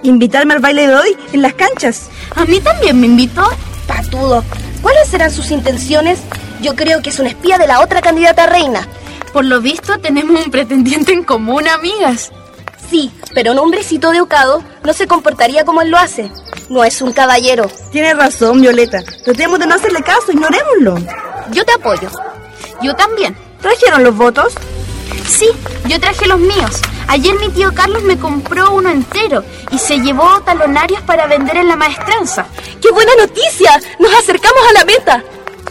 Invitarme 0.02 0.54
al 0.54 0.60
baile 0.60 0.88
de 0.88 0.94
hoy 0.94 1.16
en 1.32 1.42
las 1.42 1.54
canchas. 1.54 2.08
A 2.34 2.44
mí 2.44 2.60
también 2.60 3.00
me 3.00 3.06
invitó. 3.06 3.48
Patudo. 3.86 4.44
¿Cuáles 4.82 5.08
serán 5.08 5.30
sus 5.30 5.50
intenciones? 5.50 6.20
Yo 6.60 6.74
creo 6.74 7.02
que 7.02 7.10
es 7.10 7.18
un 7.18 7.26
espía 7.26 7.58
de 7.58 7.66
la 7.66 7.80
otra 7.80 8.00
candidata 8.00 8.44
a 8.44 8.46
reina. 8.46 8.86
Por 9.32 9.44
lo 9.44 9.60
visto 9.60 9.98
tenemos 9.98 10.44
un 10.44 10.50
pretendiente 10.50 11.12
en 11.12 11.24
común, 11.24 11.68
amigas. 11.68 12.32
Sí, 12.90 13.10
pero 13.34 13.52
un 13.52 13.58
hombrecito 13.58 14.10
de 14.12 14.20
Ocado 14.20 14.62
no 14.84 14.92
se 14.92 15.06
comportaría 15.06 15.64
como 15.64 15.82
él 15.82 15.90
lo 15.90 15.98
hace. 15.98 16.30
No 16.68 16.84
es 16.84 17.02
un 17.02 17.12
caballero. 17.12 17.70
Tiene 17.90 18.14
razón, 18.14 18.60
Violeta. 18.60 19.02
Tratemos 19.24 19.58
de 19.58 19.66
no 19.66 19.74
hacerle 19.74 20.02
caso, 20.02 20.32
ignorémoslo. 20.32 20.98
Yo 21.52 21.64
te 21.64 21.72
apoyo. 21.72 22.08
Yo 22.82 22.94
también. 22.94 23.36
¿Trajeron 23.60 24.04
los 24.04 24.16
votos? 24.16 24.54
Sí, 25.26 25.48
yo 25.86 26.00
traje 26.00 26.26
los 26.26 26.38
míos. 26.38 26.80
Ayer 27.08 27.34
mi 27.36 27.48
tío 27.50 27.72
Carlos 27.74 28.02
me 28.02 28.18
compró 28.18 28.72
uno 28.72 28.90
entero 28.90 29.44
y 29.70 29.78
se 29.78 29.98
llevó 29.98 30.40
talonarios 30.42 31.00
para 31.02 31.26
vender 31.26 31.58
en 31.58 31.68
la 31.68 31.76
maestranza. 31.76 32.46
¡Qué 32.80 32.90
buena 32.90 33.12
noticia! 33.16 33.80
¡Nos 33.98 34.12
acercamos 34.14 34.60
a 34.68 34.72
la 34.72 34.84
meta! 34.84 35.24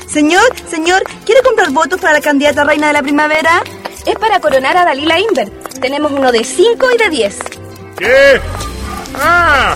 Señor, 0.07 0.43
señor, 0.69 1.03
¿quiere 1.25 1.41
comprar 1.41 1.71
votos 1.71 1.99
para 1.99 2.13
la 2.13 2.21
candidata 2.21 2.63
reina 2.63 2.87
de 2.87 2.93
la 2.93 3.01
primavera? 3.03 3.63
Es 4.05 4.15
para 4.15 4.39
coronar 4.39 4.77
a 4.77 4.85
Dalila 4.85 5.19
Inver. 5.19 5.49
Tenemos 5.81 6.11
uno 6.11 6.31
de 6.31 6.43
5 6.43 6.91
y 6.93 6.97
de 6.97 7.09
10. 7.09 7.39
¿Qué? 7.97 8.39
¡Ah! 9.19 9.75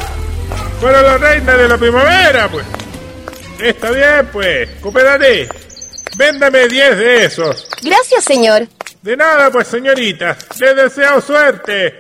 Para 0.82 1.02
la 1.02 1.18
reina 1.18 1.56
de 1.56 1.68
la 1.68 1.78
primavera, 1.78 2.48
pues. 2.50 2.66
Está 3.60 3.92
bien, 3.92 4.30
pues. 4.32 4.70
Coopérate. 4.82 5.50
Véndame 6.20 6.68
10 6.68 6.98
de 6.98 7.26
esos. 7.26 7.66
Gracias, 7.82 8.26
señor. 8.26 8.68
De 9.02 9.16
nada, 9.16 9.50
pues, 9.50 9.70
señorita. 9.70 10.38
Les 10.60 10.76
deseo 10.76 11.22
suerte. 11.22 11.94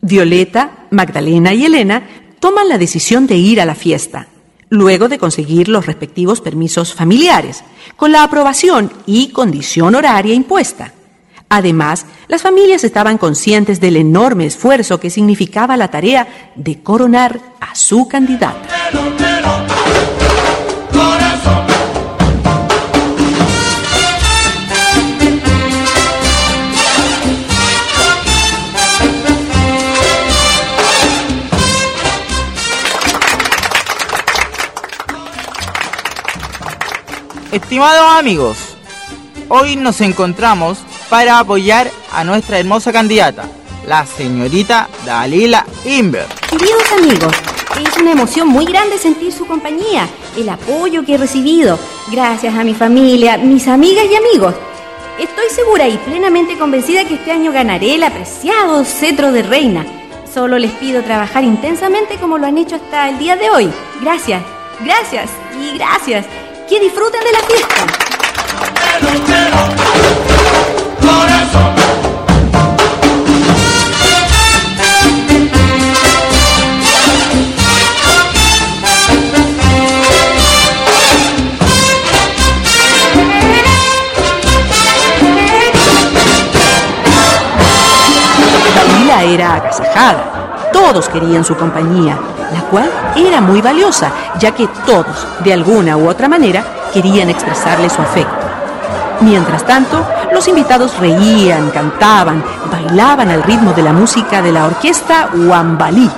Violeta, 0.00 0.88
Magdalena 0.90 1.54
y 1.54 1.66
Elena 1.66 2.02
toman 2.40 2.68
la 2.68 2.78
decisión 2.78 3.28
de 3.28 3.36
ir 3.36 3.60
a 3.60 3.64
la 3.64 3.76
fiesta, 3.76 4.26
luego 4.70 5.08
de 5.08 5.18
conseguir 5.18 5.68
los 5.68 5.86
respectivos 5.86 6.40
permisos 6.40 6.92
familiares, 6.92 7.62
con 7.94 8.10
la 8.10 8.24
aprobación 8.24 8.92
y 9.06 9.30
condición 9.30 9.94
horaria 9.94 10.34
impuesta. 10.34 10.92
Además, 11.48 12.06
las 12.26 12.42
familias 12.42 12.82
estaban 12.82 13.18
conscientes 13.18 13.80
del 13.80 13.98
enorme 13.98 14.46
esfuerzo 14.46 14.98
que 14.98 15.10
significaba 15.10 15.76
la 15.76 15.92
tarea 15.92 16.52
de 16.56 16.82
coronar 16.82 17.38
a 17.60 17.72
su 17.76 18.08
candidata. 18.08 18.68
Estimados 37.52 38.16
amigos, 38.16 38.58
hoy 39.48 39.74
nos 39.74 40.00
encontramos 40.00 40.78
para 41.08 41.40
apoyar 41.40 41.90
a 42.12 42.22
nuestra 42.22 42.60
hermosa 42.60 42.92
candidata, 42.92 43.48
la 43.88 44.06
señorita 44.06 44.88
Dalila 45.04 45.66
Inver. 45.84 46.26
Queridos 46.48 46.92
amigos, 46.96 47.34
es 47.84 47.96
una 48.00 48.12
emoción 48.12 48.46
muy 48.46 48.66
grande 48.66 48.98
sentir 48.98 49.32
su 49.32 49.48
compañía, 49.48 50.08
el 50.36 50.48
apoyo 50.48 51.04
que 51.04 51.14
he 51.14 51.18
recibido. 51.18 51.76
Gracias 52.12 52.54
a 52.54 52.62
mi 52.62 52.72
familia, 52.72 53.36
mis 53.36 53.66
amigas 53.66 54.04
y 54.08 54.14
amigos. 54.14 54.54
Estoy 55.18 55.48
segura 55.50 55.88
y 55.88 55.96
plenamente 55.98 56.56
convencida 56.56 57.04
que 57.04 57.14
este 57.14 57.32
año 57.32 57.50
ganaré 57.50 57.96
el 57.96 58.04
apreciado 58.04 58.84
cetro 58.84 59.32
de 59.32 59.42
reina. 59.42 59.84
Solo 60.32 60.56
les 60.56 60.70
pido 60.70 61.02
trabajar 61.02 61.42
intensamente 61.42 62.14
como 62.14 62.38
lo 62.38 62.46
han 62.46 62.58
hecho 62.58 62.76
hasta 62.76 63.08
el 63.08 63.18
día 63.18 63.34
de 63.34 63.50
hoy. 63.50 63.72
Gracias, 64.00 64.40
gracias 64.84 65.30
y 65.60 65.76
gracias. 65.76 66.26
Que 66.70 66.78
disfruten 66.78 67.20
de 67.24 67.32
la 67.32 67.40
fiesta. 67.40 67.84
Dalila 88.76 89.22
era 89.24 89.54
agasajada. 89.56 90.29
Todos 90.80 91.10
querían 91.10 91.44
su 91.44 91.54
compañía, 91.56 92.18
la 92.54 92.62
cual 92.70 92.90
era 93.14 93.42
muy 93.42 93.60
valiosa, 93.60 94.10
ya 94.38 94.52
que 94.52 94.66
todos, 94.86 95.26
de 95.44 95.52
alguna 95.52 95.98
u 95.98 96.08
otra 96.08 96.26
manera, 96.26 96.64
querían 96.92 97.28
expresarle 97.28 97.90
su 97.90 98.00
afecto. 98.00 98.46
Mientras 99.20 99.66
tanto, 99.66 100.04
los 100.32 100.48
invitados 100.48 100.98
reían, 100.98 101.70
cantaban, 101.70 102.42
bailaban 102.72 103.28
al 103.28 103.42
ritmo 103.42 103.74
de 103.74 103.82
la 103.82 103.92
música 103.92 104.40
de 104.40 104.52
la 104.52 104.64
orquesta 104.64 105.28
Wambalí, 105.34 106.10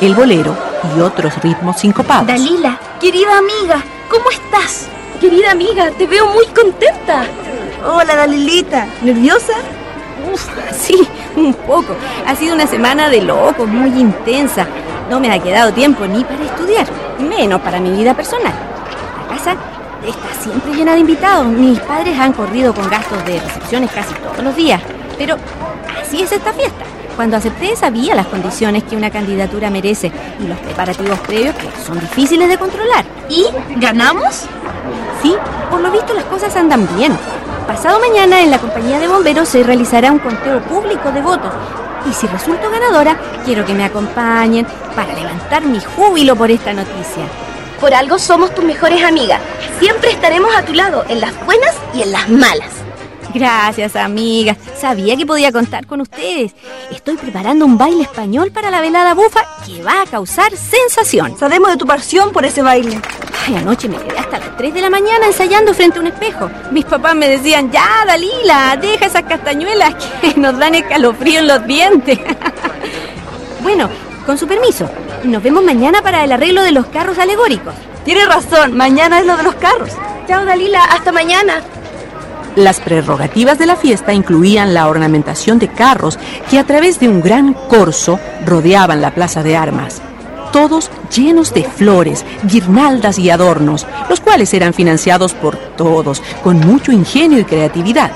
el 0.00 0.14
bolero 0.14 0.54
y 0.96 1.00
otros 1.00 1.36
ritmos 1.42 1.80
sincopados. 1.80 2.28
Dalila, 2.28 2.78
querida 3.00 3.36
amiga, 3.36 3.82
¿cómo 4.08 4.30
estás? 4.30 4.86
Querida 5.20 5.50
amiga, 5.50 5.90
te 5.90 6.06
veo 6.06 6.28
muy 6.28 6.46
contenta. 6.46 7.24
Hola, 7.84 8.14
Dalilita. 8.14 8.86
¿Nerviosa? 9.02 9.54
Uf, 10.32 10.46
sí, 10.72 11.06
un 11.36 11.54
poco. 11.54 11.94
Ha 12.26 12.34
sido 12.34 12.54
una 12.54 12.66
semana 12.66 13.08
de 13.08 13.22
locos, 13.22 13.66
muy 13.66 13.90
intensa. 13.98 14.66
No 15.10 15.20
me 15.20 15.30
ha 15.30 15.38
quedado 15.38 15.72
tiempo 15.72 16.06
ni 16.06 16.24
para 16.24 16.44
estudiar, 16.44 16.86
menos 17.18 17.60
para 17.60 17.80
mi 17.80 17.90
vida 17.90 18.14
personal. 18.14 18.52
La 19.28 19.36
casa 19.36 19.56
está 20.06 20.42
siempre 20.42 20.74
llena 20.74 20.94
de 20.94 21.00
invitados. 21.00 21.46
Mis 21.46 21.78
padres 21.80 22.18
han 22.18 22.32
corrido 22.32 22.74
con 22.74 22.88
gastos 22.88 23.24
de 23.24 23.40
recepciones 23.40 23.90
casi 23.90 24.14
todos 24.14 24.42
los 24.42 24.56
días. 24.56 24.80
Pero 25.18 25.36
así 26.02 26.22
es 26.22 26.32
esta 26.32 26.52
fiesta. 26.52 26.84
Cuando 27.16 27.36
acepté 27.36 27.76
sabía 27.76 28.14
las 28.14 28.26
condiciones 28.26 28.82
que 28.84 28.96
una 28.96 29.10
candidatura 29.10 29.70
merece 29.70 30.10
y 30.40 30.48
los 30.48 30.58
preparativos 30.58 31.18
previos 31.20 31.54
que 31.54 31.68
son 31.86 32.00
difíciles 32.00 32.48
de 32.48 32.58
controlar. 32.58 33.04
¿Y 33.28 33.46
ganamos? 33.76 34.46
Sí, 35.22 35.34
por 35.70 35.80
lo 35.80 35.90
visto 35.92 36.12
las 36.12 36.24
cosas 36.24 36.54
andan 36.56 36.88
bien. 36.96 37.16
Pasado 37.66 37.98
mañana 37.98 38.42
en 38.42 38.50
la 38.50 38.58
compañía 38.58 38.98
de 38.98 39.08
bomberos 39.08 39.48
se 39.48 39.62
realizará 39.62 40.12
un 40.12 40.18
conteo 40.18 40.60
público 40.62 41.10
de 41.10 41.22
votos. 41.22 41.50
Y 42.08 42.12
si 42.12 42.26
resulto 42.26 42.70
ganadora, 42.70 43.18
quiero 43.46 43.64
que 43.64 43.72
me 43.72 43.84
acompañen 43.84 44.66
para 44.94 45.14
levantar 45.14 45.64
mi 45.64 45.80
júbilo 45.80 46.36
por 46.36 46.50
esta 46.50 46.74
noticia. 46.74 47.24
Por 47.80 47.94
algo 47.94 48.18
somos 48.18 48.54
tus 48.54 48.64
mejores 48.64 49.02
amigas. 49.02 49.40
Siempre 49.80 50.10
estaremos 50.10 50.54
a 50.54 50.62
tu 50.62 50.74
lado, 50.74 51.04
en 51.08 51.22
las 51.22 51.32
buenas 51.46 51.74
y 51.94 52.02
en 52.02 52.12
las 52.12 52.28
malas. 52.28 52.68
Gracias, 53.32 53.96
amigas. 53.96 54.58
Sabía 54.78 55.16
que 55.16 55.24
podía 55.24 55.50
contar 55.50 55.86
con 55.86 56.02
ustedes. 56.02 56.52
Estoy 56.90 57.16
preparando 57.16 57.64
un 57.64 57.78
baile 57.78 58.02
español 58.02 58.52
para 58.52 58.70
la 58.70 58.82
velada 58.82 59.14
bufa 59.14 59.40
que 59.66 59.82
va 59.82 60.02
a 60.02 60.06
causar 60.06 60.54
sensación. 60.54 61.36
Sabemos 61.38 61.70
de 61.70 61.78
tu 61.78 61.86
pasión 61.86 62.30
por 62.30 62.44
ese 62.44 62.62
baile. 62.62 63.00
Ay, 63.46 63.56
anoche 63.56 63.88
me 63.88 63.98
quedé 63.98 64.18
hasta 64.18 64.38
las 64.38 64.56
3 64.56 64.72
de 64.72 64.80
la 64.80 64.88
mañana 64.88 65.26
ensayando 65.26 65.74
frente 65.74 65.98
a 65.98 66.00
un 66.00 66.06
espejo. 66.06 66.50
Mis 66.70 66.86
papás 66.86 67.14
me 67.14 67.28
decían, 67.28 67.70
ya, 67.70 68.04
Dalila, 68.06 68.78
deja 68.80 69.06
esas 69.06 69.24
castañuelas 69.24 69.94
que 70.20 70.34
nos 70.36 70.58
dan 70.58 70.74
escalofrío 70.74 71.40
en 71.40 71.48
los 71.48 71.66
dientes. 71.66 72.18
bueno, 73.62 73.90
con 74.24 74.38
su 74.38 74.46
permiso, 74.46 74.88
nos 75.24 75.42
vemos 75.42 75.62
mañana 75.62 76.00
para 76.00 76.24
el 76.24 76.32
arreglo 76.32 76.62
de 76.62 76.72
los 76.72 76.86
carros 76.86 77.18
alegóricos. 77.18 77.74
Tienes 78.04 78.26
razón, 78.28 78.74
mañana 78.76 79.20
es 79.20 79.26
lo 79.26 79.36
de 79.36 79.42
los 79.42 79.54
carros. 79.56 79.90
Chao, 80.26 80.44
Dalila, 80.46 80.82
hasta 80.84 81.12
mañana. 81.12 81.60
Las 82.56 82.80
prerrogativas 82.80 83.58
de 83.58 83.66
la 83.66 83.76
fiesta 83.76 84.14
incluían 84.14 84.74
la 84.74 84.88
ornamentación 84.88 85.58
de 85.58 85.68
carros 85.68 86.18
que 86.50 86.58
a 86.58 86.64
través 86.64 87.00
de 87.00 87.08
un 87.08 87.20
gran 87.20 87.52
corso 87.52 88.18
rodeaban 88.46 89.02
la 89.02 89.10
plaza 89.10 89.42
de 89.42 89.56
armas, 89.56 90.00
todos 90.54 90.88
llenos 91.12 91.52
de 91.52 91.64
flores, 91.64 92.24
guirnaldas 92.44 93.18
y 93.18 93.28
adornos, 93.28 93.88
los 94.08 94.20
cuales 94.20 94.54
eran 94.54 94.72
financiados 94.72 95.34
por 95.34 95.56
todos, 95.56 96.22
con 96.44 96.60
mucho 96.60 96.92
ingenio 96.92 97.40
y 97.40 97.44
creatividad. 97.44 98.12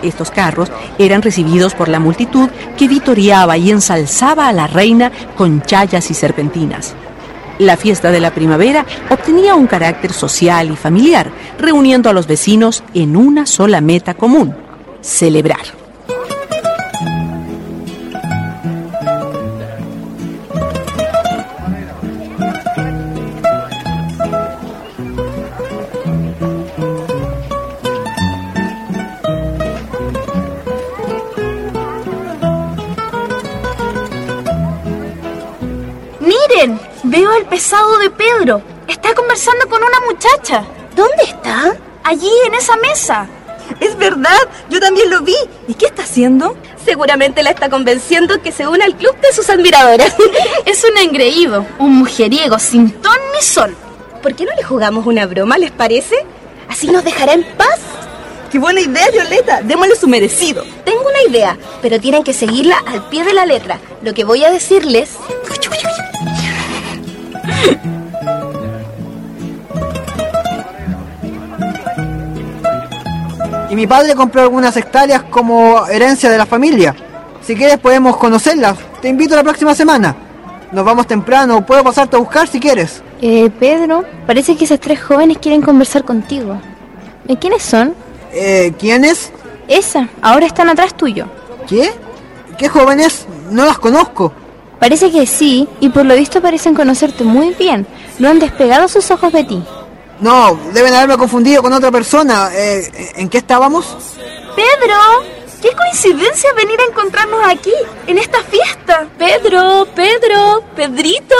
Estos 0.00 0.30
carros 0.30 0.70
eran 0.98 1.20
recibidos 1.20 1.74
por 1.74 1.88
la 1.88 1.98
multitud 1.98 2.48
que 2.78 2.86
vitoreaba 2.86 3.56
y 3.58 3.72
ensalzaba 3.72 4.46
a 4.46 4.52
la 4.52 4.68
reina 4.68 5.10
con 5.36 5.62
chayas 5.62 6.12
y 6.12 6.14
serpentinas. 6.14 6.94
La 7.58 7.76
fiesta 7.76 8.12
de 8.12 8.20
la 8.20 8.30
primavera 8.30 8.86
obtenía 9.10 9.56
un 9.56 9.66
carácter 9.66 10.12
social 10.12 10.70
y 10.70 10.76
familiar, 10.76 11.28
reuniendo 11.58 12.08
a 12.08 12.12
los 12.12 12.28
vecinos 12.28 12.84
en 12.94 13.16
una 13.16 13.46
sola 13.46 13.80
meta 13.80 14.14
común, 14.14 14.54
celebrar. 15.00 15.83
Miren, 36.64 36.80
veo 37.02 37.30
al 37.30 37.44
pesado 37.44 37.98
de 37.98 38.08
Pedro. 38.08 38.62
Está 38.88 39.14
conversando 39.14 39.68
con 39.68 39.82
una 39.82 40.00
muchacha. 40.00 40.64
¿Dónde 40.96 41.24
está? 41.24 41.76
Allí, 42.02 42.30
en 42.46 42.54
esa 42.54 42.74
mesa. 42.78 43.26
Es 43.80 43.98
verdad, 43.98 44.38
yo 44.70 44.80
también 44.80 45.10
lo 45.10 45.20
vi. 45.20 45.36
¿Y 45.68 45.74
qué 45.74 45.84
está 45.84 46.04
haciendo? 46.04 46.56
Seguramente 46.82 47.42
la 47.42 47.50
está 47.50 47.68
convenciendo 47.68 48.40
que 48.40 48.50
se 48.50 48.66
una 48.66 48.86
al 48.86 48.96
club 48.96 49.14
de 49.20 49.34
sus 49.34 49.50
admiradoras. 49.50 50.16
Es 50.64 50.82
un 50.84 50.96
engreído, 50.96 51.66
un 51.78 51.96
mujeriego 51.98 52.58
sin 52.58 52.90
ton 52.92 53.18
ni 53.34 53.42
sol. 53.42 53.76
¿Por 54.22 54.34
qué 54.34 54.46
no 54.46 54.54
le 54.56 54.62
jugamos 54.62 55.04
una 55.06 55.26
broma, 55.26 55.58
les 55.58 55.70
parece? 55.70 56.16
Así 56.70 56.86
nos 56.86 57.04
dejará 57.04 57.34
en 57.34 57.44
paz. 57.58 57.78
¡Qué 58.50 58.58
buena 58.58 58.80
idea, 58.80 59.10
Violeta! 59.10 59.60
Démosle 59.62 59.96
su 59.96 60.08
merecido. 60.08 60.64
Tengo 60.86 61.02
una 61.02 61.30
idea, 61.30 61.58
pero 61.82 62.00
tienen 62.00 62.24
que 62.24 62.32
seguirla 62.32 62.78
al 62.86 63.06
pie 63.10 63.22
de 63.22 63.34
la 63.34 63.44
letra. 63.44 63.80
Lo 64.00 64.14
que 64.14 64.24
voy 64.24 64.44
a 64.44 64.50
decirles... 64.50 65.10
Y 73.70 73.76
mi 73.76 73.88
padre 73.88 74.14
compró 74.14 74.42
algunas 74.42 74.76
hectáreas 74.76 75.24
como 75.24 75.84
herencia 75.88 76.30
de 76.30 76.38
la 76.38 76.46
familia. 76.46 76.94
Si 77.42 77.56
quieres 77.56 77.78
podemos 77.78 78.16
conocerlas. 78.18 78.78
Te 79.02 79.08
invito 79.08 79.34
la 79.34 79.42
próxima 79.42 79.74
semana. 79.74 80.14
Nos 80.70 80.84
vamos 80.84 81.08
temprano, 81.08 81.66
puedo 81.66 81.82
pasarte 81.82 82.14
a 82.14 82.20
buscar 82.20 82.46
si 82.46 82.60
quieres. 82.60 83.02
Eh, 83.20 83.50
Pedro, 83.58 84.04
parece 84.28 84.56
que 84.56 84.64
esos 84.64 84.78
tres 84.78 85.02
jóvenes 85.02 85.38
quieren 85.38 85.60
conversar 85.60 86.04
contigo. 86.04 86.56
¿Y 87.26 87.34
quiénes 87.34 87.64
son? 87.64 87.94
Eh, 88.32 88.72
¿Quiénes? 88.78 89.32
Esa, 89.66 90.08
ahora 90.22 90.46
están 90.46 90.68
atrás 90.68 90.96
tuyo. 90.96 91.26
¿Qué? 91.66 91.90
¿Qué 92.56 92.68
jóvenes? 92.68 93.26
No 93.50 93.64
las 93.64 93.78
conozco. 93.80 94.32
Parece 94.78 95.10
que 95.10 95.26
sí, 95.26 95.68
y 95.80 95.88
por 95.88 96.04
lo 96.04 96.14
visto 96.14 96.42
parecen 96.42 96.74
conocerte 96.74 97.24
muy 97.24 97.54
bien. 97.54 97.86
No 98.18 98.28
han 98.28 98.38
despegado 98.38 98.88
sus 98.88 99.10
ojos 99.10 99.32
de 99.32 99.44
ti. 99.44 99.62
No, 100.20 100.58
deben 100.72 100.94
haberme 100.94 101.16
confundido 101.16 101.62
con 101.62 101.72
otra 101.72 101.90
persona. 101.90 102.50
Eh, 102.52 103.12
¿En 103.16 103.28
qué 103.28 103.38
estábamos? 103.38 103.96
Pedro, 104.54 104.96
qué 105.60 105.70
coincidencia 105.74 106.52
venir 106.54 106.78
a 106.80 106.90
encontrarnos 106.90 107.40
aquí, 107.48 107.72
en 108.06 108.18
esta 108.18 108.42
fiesta. 108.42 109.06
Pedro, 109.18 109.86
Pedro, 109.94 110.62
Pedrito. 110.76 111.34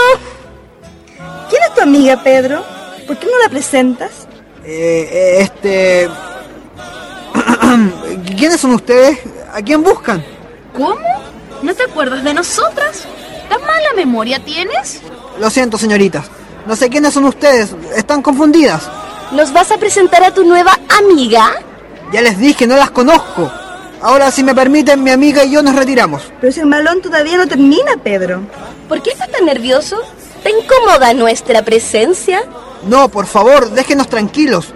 ¿Quién 1.49 1.61
es 1.63 1.75
tu 1.75 1.81
amiga, 1.81 2.21
Pedro? 2.23 2.63
¿Por 3.07 3.17
qué 3.17 3.27
no 3.27 3.39
la 3.39 3.49
presentas? 3.49 4.27
Eh, 4.63 5.37
este... 5.41 6.09
¿Quiénes 8.37 8.59
son 8.59 8.71
ustedes? 8.71 9.19
¿A 9.53 9.61
quién 9.61 9.83
buscan? 9.83 10.23
¿Cómo? 10.73 11.23
¿No 11.61 11.73
te 11.73 11.83
acuerdas 11.83 12.23
de 12.23 12.33
nosotras? 12.33 13.07
¿Tan 13.49 13.61
mala 13.61 13.93
memoria 13.95 14.39
tienes? 14.43 15.01
Lo 15.39 15.49
siento, 15.49 15.77
señoritas. 15.77 16.25
No 16.65 16.75
sé 16.75 16.89
quiénes 16.89 17.13
son 17.13 17.25
ustedes. 17.25 17.75
Están 17.95 18.21
confundidas. 18.21 18.89
¿Nos 19.31 19.53
vas 19.53 19.71
a 19.71 19.77
presentar 19.77 20.23
a 20.23 20.33
tu 20.33 20.43
nueva 20.43 20.77
amiga? 20.99 21.51
Ya 22.11 22.21
les 22.21 22.37
dije, 22.37 22.67
no 22.67 22.75
las 22.75 22.91
conozco. 22.91 23.51
Ahora, 24.01 24.29
si 24.31 24.43
me 24.43 24.53
permiten, 24.53 25.03
mi 25.03 25.11
amiga 25.11 25.43
y 25.43 25.51
yo 25.51 25.63
nos 25.63 25.75
retiramos. 25.75 26.21
Pero 26.39 26.53
si 26.53 26.59
el 26.59 26.67
malón 26.67 27.01
todavía 27.01 27.37
no 27.37 27.47
termina, 27.47 27.97
Pedro. 28.03 28.41
¿Por 28.87 29.01
qué 29.01 29.11
estás 29.11 29.31
tan 29.31 29.45
nervioso? 29.45 29.97
¿Te 30.43 30.51
incomoda 30.51 31.13
nuestra 31.13 31.63
presencia? 31.63 32.43
No, 32.87 33.09
por 33.09 33.25
favor, 33.25 33.71
déjenos 33.71 34.07
tranquilos. 34.07 34.67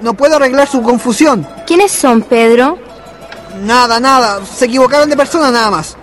No 0.00 0.14
puedo 0.14 0.36
arreglar 0.36 0.68
su 0.68 0.82
confusión. 0.82 1.46
¿Quiénes 1.66 1.92
son, 1.92 2.22
Pedro? 2.22 2.78
Nada, 3.62 4.00
nada. 4.00 4.40
Se 4.44 4.64
equivocaron 4.64 5.08
de 5.08 5.16
persona 5.16 5.50
nada 5.50 5.70
más. 5.70 5.96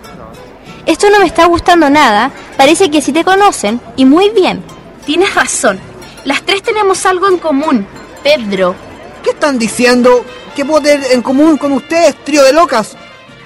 Esto 0.86 1.08
no 1.10 1.18
me 1.18 1.26
está 1.26 1.46
gustando 1.46 1.88
nada. 1.88 2.30
Parece 2.56 2.90
que 2.90 3.00
sí 3.00 3.12
te 3.12 3.24
conocen, 3.24 3.80
y 3.96 4.04
muy 4.04 4.30
bien. 4.30 4.62
Tienes 5.06 5.34
razón. 5.34 5.80
Las 6.24 6.42
tres 6.42 6.62
tenemos 6.62 7.04
algo 7.06 7.28
en 7.28 7.38
común. 7.38 7.86
Pedro. 8.22 8.74
¿Qué 9.22 9.30
están 9.30 9.58
diciendo? 9.58 10.24
¿Qué 10.54 10.64
puedo 10.64 10.82
tener 10.82 11.12
en 11.12 11.22
común 11.22 11.56
con 11.56 11.72
ustedes, 11.72 12.14
trío 12.24 12.42
de 12.42 12.52
locas? 12.52 12.96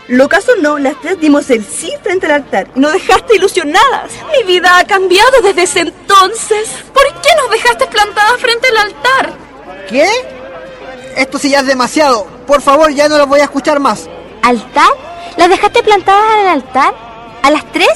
Locas 0.08 0.48
o 0.48 0.60
no, 0.60 0.78
las 0.78 0.98
tres 1.00 1.20
dimos 1.20 1.50
el 1.50 1.64
sí 1.64 1.92
frente 2.02 2.26
al 2.26 2.32
altar 2.32 2.68
y 2.74 2.80
nos 2.80 2.92
dejaste 2.92 3.36
ilusionadas. 3.36 4.10
Mi 4.32 4.44
vida 4.44 4.78
ha 4.78 4.84
cambiado 4.84 5.42
desde 5.42 5.62
ese 5.62 5.80
entonces. 5.80 6.68
¿Por 6.94 7.04
qué 7.20 7.28
nos 7.42 7.50
dejaste 7.50 7.86
plantadas 7.86 8.40
frente 8.40 8.68
al 8.68 8.76
altar? 8.78 9.32
¿Qué? 9.88 10.08
Esto 11.16 11.38
sí 11.38 11.50
ya 11.50 11.60
es 11.60 11.66
demasiado. 11.66 12.26
Por 12.46 12.62
favor, 12.62 12.90
ya 12.92 13.08
no 13.08 13.18
lo 13.18 13.26
voy 13.26 13.40
a 13.40 13.44
escuchar 13.44 13.80
más. 13.80 14.08
¿Altar? 14.42 14.90
¿Las 15.36 15.48
dejaste 15.50 15.82
plantadas 15.82 16.24
en 16.34 16.40
el 16.40 16.46
altar? 16.48 17.07
¿A 17.42 17.50
las 17.50 17.70
tres? 17.72 17.88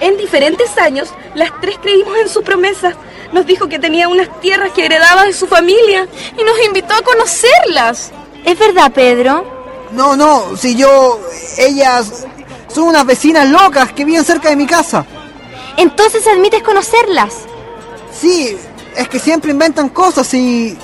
En 0.00 0.16
diferentes 0.16 0.76
años, 0.78 1.08
las 1.34 1.50
tres 1.60 1.78
creímos 1.80 2.16
en 2.18 2.28
su 2.28 2.42
promesa. 2.42 2.94
Nos 3.32 3.46
dijo 3.46 3.68
que 3.68 3.78
tenía 3.78 4.08
unas 4.08 4.40
tierras 4.40 4.72
que 4.72 4.86
heredaba 4.86 5.24
de 5.24 5.32
su 5.32 5.46
familia 5.46 6.06
y 6.38 6.44
nos 6.44 6.64
invitó 6.64 6.94
a 6.94 7.02
conocerlas. 7.02 8.12
¿Es 8.44 8.58
verdad, 8.58 8.92
Pedro? 8.92 9.44
No, 9.92 10.16
no, 10.16 10.56
si 10.56 10.76
yo... 10.76 11.20
Ellas 11.58 12.26
son 12.72 12.84
unas 12.84 13.04
vecinas 13.04 13.48
locas 13.48 13.92
que 13.92 14.04
viven 14.04 14.24
cerca 14.24 14.50
de 14.50 14.56
mi 14.56 14.66
casa. 14.66 15.04
Entonces 15.76 16.26
admites 16.26 16.62
conocerlas. 16.62 17.34
Sí, 18.18 18.56
es 18.96 19.08
que 19.08 19.18
siempre 19.18 19.50
inventan 19.50 19.88
cosas 19.88 20.32
y... 20.34 20.76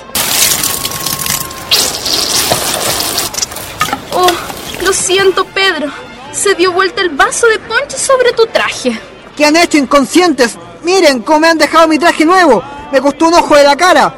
Oh, 4.13 4.83
lo 4.83 4.93
siento, 4.93 5.45
Pedro. 5.45 5.91
Se 6.35 6.53
dio 6.53 6.73
vuelta 6.73 7.01
el 7.01 7.09
vaso 7.09 7.47
de 7.47 7.59
ponche 7.59 7.97
sobre 7.97 8.33
tu 8.33 8.45
traje. 8.47 8.99
¿Qué 9.37 9.45
han 9.45 9.55
hecho 9.55 9.77
inconscientes? 9.77 10.57
Miren 10.83 11.21
cómo 11.21 11.39
me 11.39 11.47
han 11.47 11.57
dejado 11.57 11.87
mi 11.87 11.97
traje 11.97 12.25
nuevo. 12.25 12.61
Me 12.91 12.99
costó 12.99 13.27
un 13.27 13.35
ojo 13.35 13.55
de 13.55 13.63
la 13.63 13.75
cara. 13.75 14.13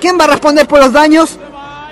¿Quién 0.00 0.18
va 0.18 0.24
a 0.24 0.28
responder 0.28 0.66
por 0.66 0.80
los 0.80 0.92
daños? 0.92 1.38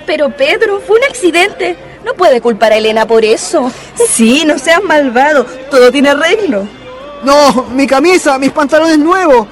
Pero 0.05 0.35
Pedro, 0.35 0.81
fue 0.85 0.97
un 0.97 1.03
accidente. 1.03 1.77
No 2.03 2.15
puede 2.15 2.41
culpar 2.41 2.73
a 2.73 2.77
Elena 2.77 3.05
por 3.05 3.23
eso. 3.23 3.71
Sí, 4.09 4.43
no 4.45 4.57
seas 4.57 4.83
malvado. 4.83 5.45
Todo 5.69 5.91
tiene 5.91 6.09
arreglo. 6.09 6.67
No, 7.23 7.67
mi 7.71 7.85
camisa, 7.85 8.39
mis 8.39 8.51
pantalones 8.51 8.97
nuevos. 8.97 9.47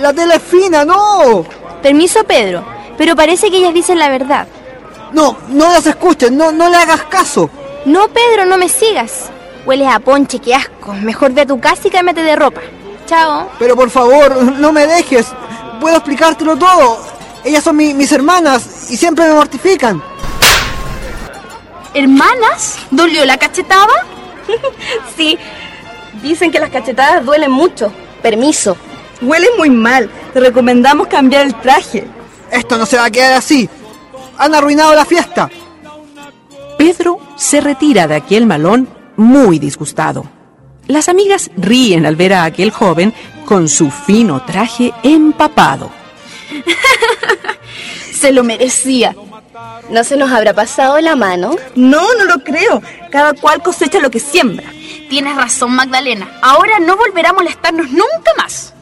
La 0.00 0.12
tela 0.12 0.34
es 0.34 0.42
fina, 0.42 0.84
no. 0.84 1.46
Permiso, 1.82 2.22
Pedro. 2.24 2.64
Pero 2.98 3.16
parece 3.16 3.50
que 3.50 3.56
ellas 3.56 3.72
dicen 3.72 3.98
la 3.98 4.10
verdad. 4.10 4.46
No, 5.12 5.38
no 5.48 5.70
las 5.70 5.86
escuchen, 5.86 6.36
no, 6.36 6.52
no 6.52 6.68
le 6.68 6.76
hagas 6.76 7.04
caso. 7.04 7.48
No, 7.86 8.08
Pedro, 8.08 8.44
no 8.44 8.58
me 8.58 8.68
sigas. 8.68 9.30
Hueles 9.66 9.88
a 9.92 9.98
ponche, 9.98 10.38
qué 10.38 10.54
asco. 10.54 10.94
Mejor 10.94 11.32
ve 11.32 11.42
a 11.42 11.46
tu 11.46 11.58
casa 11.60 11.88
y 11.88 11.90
cámbiate 11.90 12.22
de 12.22 12.36
ropa. 12.36 12.60
Chao. 13.06 13.50
Pero 13.58 13.76
por 13.76 13.90
favor, 13.90 14.36
no 14.42 14.72
me 14.72 14.86
dejes. 14.86 15.26
Puedo 15.80 15.96
explicártelo 15.96 16.56
todo. 16.56 16.98
Ellas 17.44 17.62
son 17.64 17.76
mi- 17.76 17.92
mis 17.94 18.10
hermanas 18.12 18.90
y 18.90 18.96
siempre 18.96 19.26
me 19.28 19.34
mortifican. 19.34 20.02
¿Hermanas? 21.94 22.78
¿Dolió 22.90 23.24
la 23.24 23.36
cachetada? 23.38 24.04
sí, 25.16 25.38
dicen 26.22 26.50
que 26.50 26.60
las 26.60 26.70
cachetadas 26.70 27.24
duelen 27.24 27.50
mucho. 27.50 27.92
Permiso. 28.22 28.76
Huele 29.22 29.48
muy 29.56 29.70
mal. 29.70 30.10
Te 30.32 30.40
recomendamos 30.40 31.06
cambiar 31.06 31.46
el 31.46 31.54
traje. 31.60 32.06
Esto 32.50 32.76
no 32.76 32.86
se 32.86 32.96
va 32.98 33.06
a 33.06 33.10
quedar 33.10 33.32
así. 33.32 33.68
Han 34.38 34.54
arruinado 34.54 34.94
la 34.94 35.04
fiesta. 35.04 35.48
Pedro 36.76 37.18
se 37.36 37.60
retira 37.60 38.06
de 38.06 38.16
aquel 38.16 38.46
malón 38.46 38.88
muy 39.16 39.58
disgustado. 39.58 40.24
Las 40.86 41.08
amigas 41.08 41.50
ríen 41.56 42.06
al 42.06 42.16
ver 42.16 42.32
a 42.32 42.44
aquel 42.44 42.70
joven 42.70 43.12
con 43.44 43.68
su 43.68 43.90
fino 43.90 44.44
traje 44.44 44.92
empapado. 45.02 45.90
Se 48.12 48.32
lo 48.32 48.44
merecía. 48.44 49.14
¿No 49.90 50.04
se 50.04 50.16
nos 50.16 50.30
habrá 50.32 50.52
pasado 50.52 51.00
la 51.00 51.16
mano? 51.16 51.54
No, 51.74 52.02
no 52.14 52.24
lo 52.24 52.42
creo. 52.42 52.82
Cada 53.10 53.34
cual 53.34 53.62
cosecha 53.62 54.00
lo 54.00 54.10
que 54.10 54.20
siembra. 54.20 54.72
Tienes 55.08 55.36
razón, 55.36 55.72
Magdalena. 55.72 56.38
Ahora 56.42 56.78
no 56.80 56.96
volverá 56.96 57.30
a 57.30 57.34
molestarnos 57.34 57.90
nunca 57.90 58.32
más. 58.36 58.74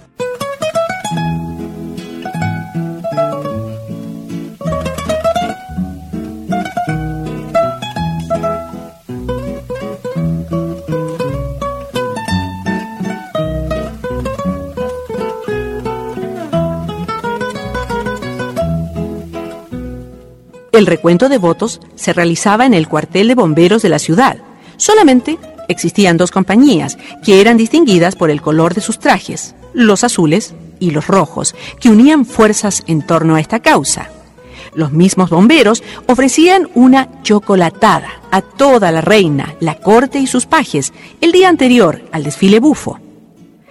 El 20.74 20.86
recuento 20.86 21.28
de 21.28 21.38
votos 21.38 21.80
se 21.94 22.12
realizaba 22.12 22.66
en 22.66 22.74
el 22.74 22.88
cuartel 22.88 23.28
de 23.28 23.36
bomberos 23.36 23.80
de 23.82 23.88
la 23.88 24.00
ciudad. 24.00 24.38
Solamente 24.76 25.38
existían 25.68 26.16
dos 26.16 26.32
compañías, 26.32 26.98
que 27.24 27.40
eran 27.40 27.56
distinguidas 27.56 28.16
por 28.16 28.28
el 28.28 28.42
color 28.42 28.74
de 28.74 28.80
sus 28.80 28.98
trajes, 28.98 29.54
los 29.72 30.02
azules 30.02 30.52
y 30.80 30.90
los 30.90 31.06
rojos, 31.06 31.54
que 31.78 31.90
unían 31.90 32.26
fuerzas 32.26 32.82
en 32.88 33.06
torno 33.06 33.36
a 33.36 33.40
esta 33.40 33.60
causa. 33.60 34.10
Los 34.74 34.90
mismos 34.90 35.30
bomberos 35.30 35.84
ofrecían 36.08 36.68
una 36.74 37.22
chocolatada 37.22 38.08
a 38.32 38.42
toda 38.42 38.90
la 38.90 39.00
reina, 39.00 39.54
la 39.60 39.76
corte 39.76 40.18
y 40.18 40.26
sus 40.26 40.44
pajes 40.44 40.92
el 41.20 41.30
día 41.30 41.50
anterior 41.50 42.02
al 42.10 42.24
desfile 42.24 42.58
bufo. 42.58 42.98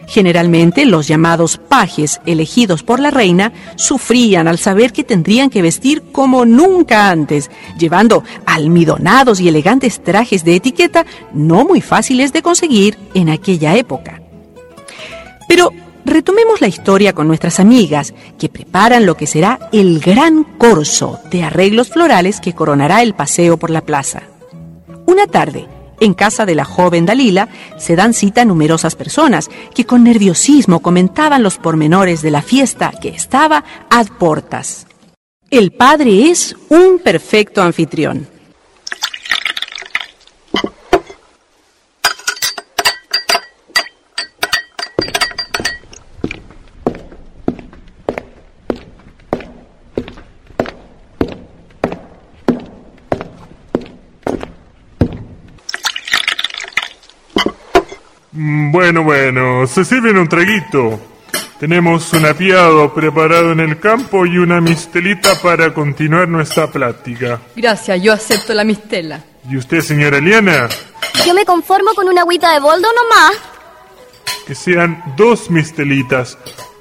Generalmente 0.08 0.86
los 0.86 1.08
llamados 1.08 1.58
pajes 1.58 2.22
elegidos 2.26 2.84
por 2.84 3.00
la 3.00 3.12
reina 3.12 3.54
sufrían 3.76 4.48
al 4.48 4.58
saber 4.58 4.92
que 4.92 5.04
tendrían 5.04 5.50
que 5.50 5.62
vestir 5.62 6.04
como 6.12 6.46
nunca 6.46 7.10
antes, 7.10 7.50
llevando 7.78 8.24
almidonados 8.46 9.40
y 9.40 9.48
elegantes 9.48 10.04
trajes 10.04 10.44
de 10.44 10.56
etiqueta 10.56 11.06
no 11.34 11.66
muy 11.66 11.82
fáciles 11.82 12.34
de 12.34 12.42
conseguir 12.42 12.98
en 13.14 13.30
aquella 13.30 13.76
época. 13.76 14.22
Pero 15.48 15.72
retomemos 16.06 16.62
la 16.62 16.68
historia 16.68 17.14
con 17.14 17.28
nuestras 17.28 17.60
amigas, 17.60 18.14
que 18.38 18.50
preparan 18.50 19.06
lo 19.06 19.16
que 19.16 19.28
será 19.28 19.70
el 19.72 20.00
gran 20.00 20.44
corso 20.44 21.20
de 21.32 21.44
arreglos 21.44 21.90
florales 21.90 22.40
que 22.40 22.54
coronará 22.54 23.02
el 23.02 23.14
paseo 23.14 23.58
por 23.58 23.70
la 23.70 23.82
plaza. 23.82 24.24
Una 25.06 25.28
tarde, 25.28 25.68
en 26.04 26.14
casa 26.14 26.46
de 26.46 26.56
la 26.56 26.66
joven 26.66 27.06
Dalila 27.06 27.50
se 27.78 27.96
dan 27.96 28.14
cita 28.14 28.46
numerosas 28.46 28.96
personas 28.96 29.50
que 29.74 29.86
con 29.86 30.04
nerviosismo 30.04 30.82
comentaban 30.82 31.44
los 31.44 31.58
pormenores 31.58 32.22
de 32.22 32.32
la 32.32 32.42
fiesta 32.42 32.92
que 33.02 33.10
estaba 33.10 33.64
ad 33.90 34.08
portas. 34.20 34.88
El 35.50 35.72
padre 35.72 36.30
es 36.30 36.56
un 36.70 37.00
perfecto 37.00 37.62
anfitrión. 37.62 38.33
Bueno, 58.36 59.04
bueno, 59.04 59.68
se 59.68 59.86
sirven 59.86 60.18
un 60.18 60.28
traguito. 60.28 61.00
Tenemos 61.60 62.12
un 62.14 62.26
apiado 62.26 62.94
preparado 62.94 63.52
en 63.52 63.60
el 63.60 63.80
campo 63.80 64.26
y 64.26 64.38
una 64.38 64.60
mistelita 64.60 65.40
para 65.42 65.74
continuar 65.74 66.28
nuestra 66.28 66.68
plática. 66.68 67.40
Gracias, 67.56 68.02
yo 68.02 68.12
acepto 68.12 68.54
la 68.54 68.64
mistela. 68.64 69.22
¿Y 69.48 69.58
usted, 69.58 69.82
señora 69.82 70.18
Eliana? 70.18 70.68
Yo 71.26 71.34
me 71.34 71.46
conformo 71.46 71.94
con 71.94 72.08
una 72.08 72.22
agüita 72.22 72.54
de 72.54 72.60
boldo 72.60 72.88
nomás. 72.92 73.38
Que 74.48 74.56
sean 74.56 75.04
dos 75.16 75.50
mistelitas. 75.52 76.38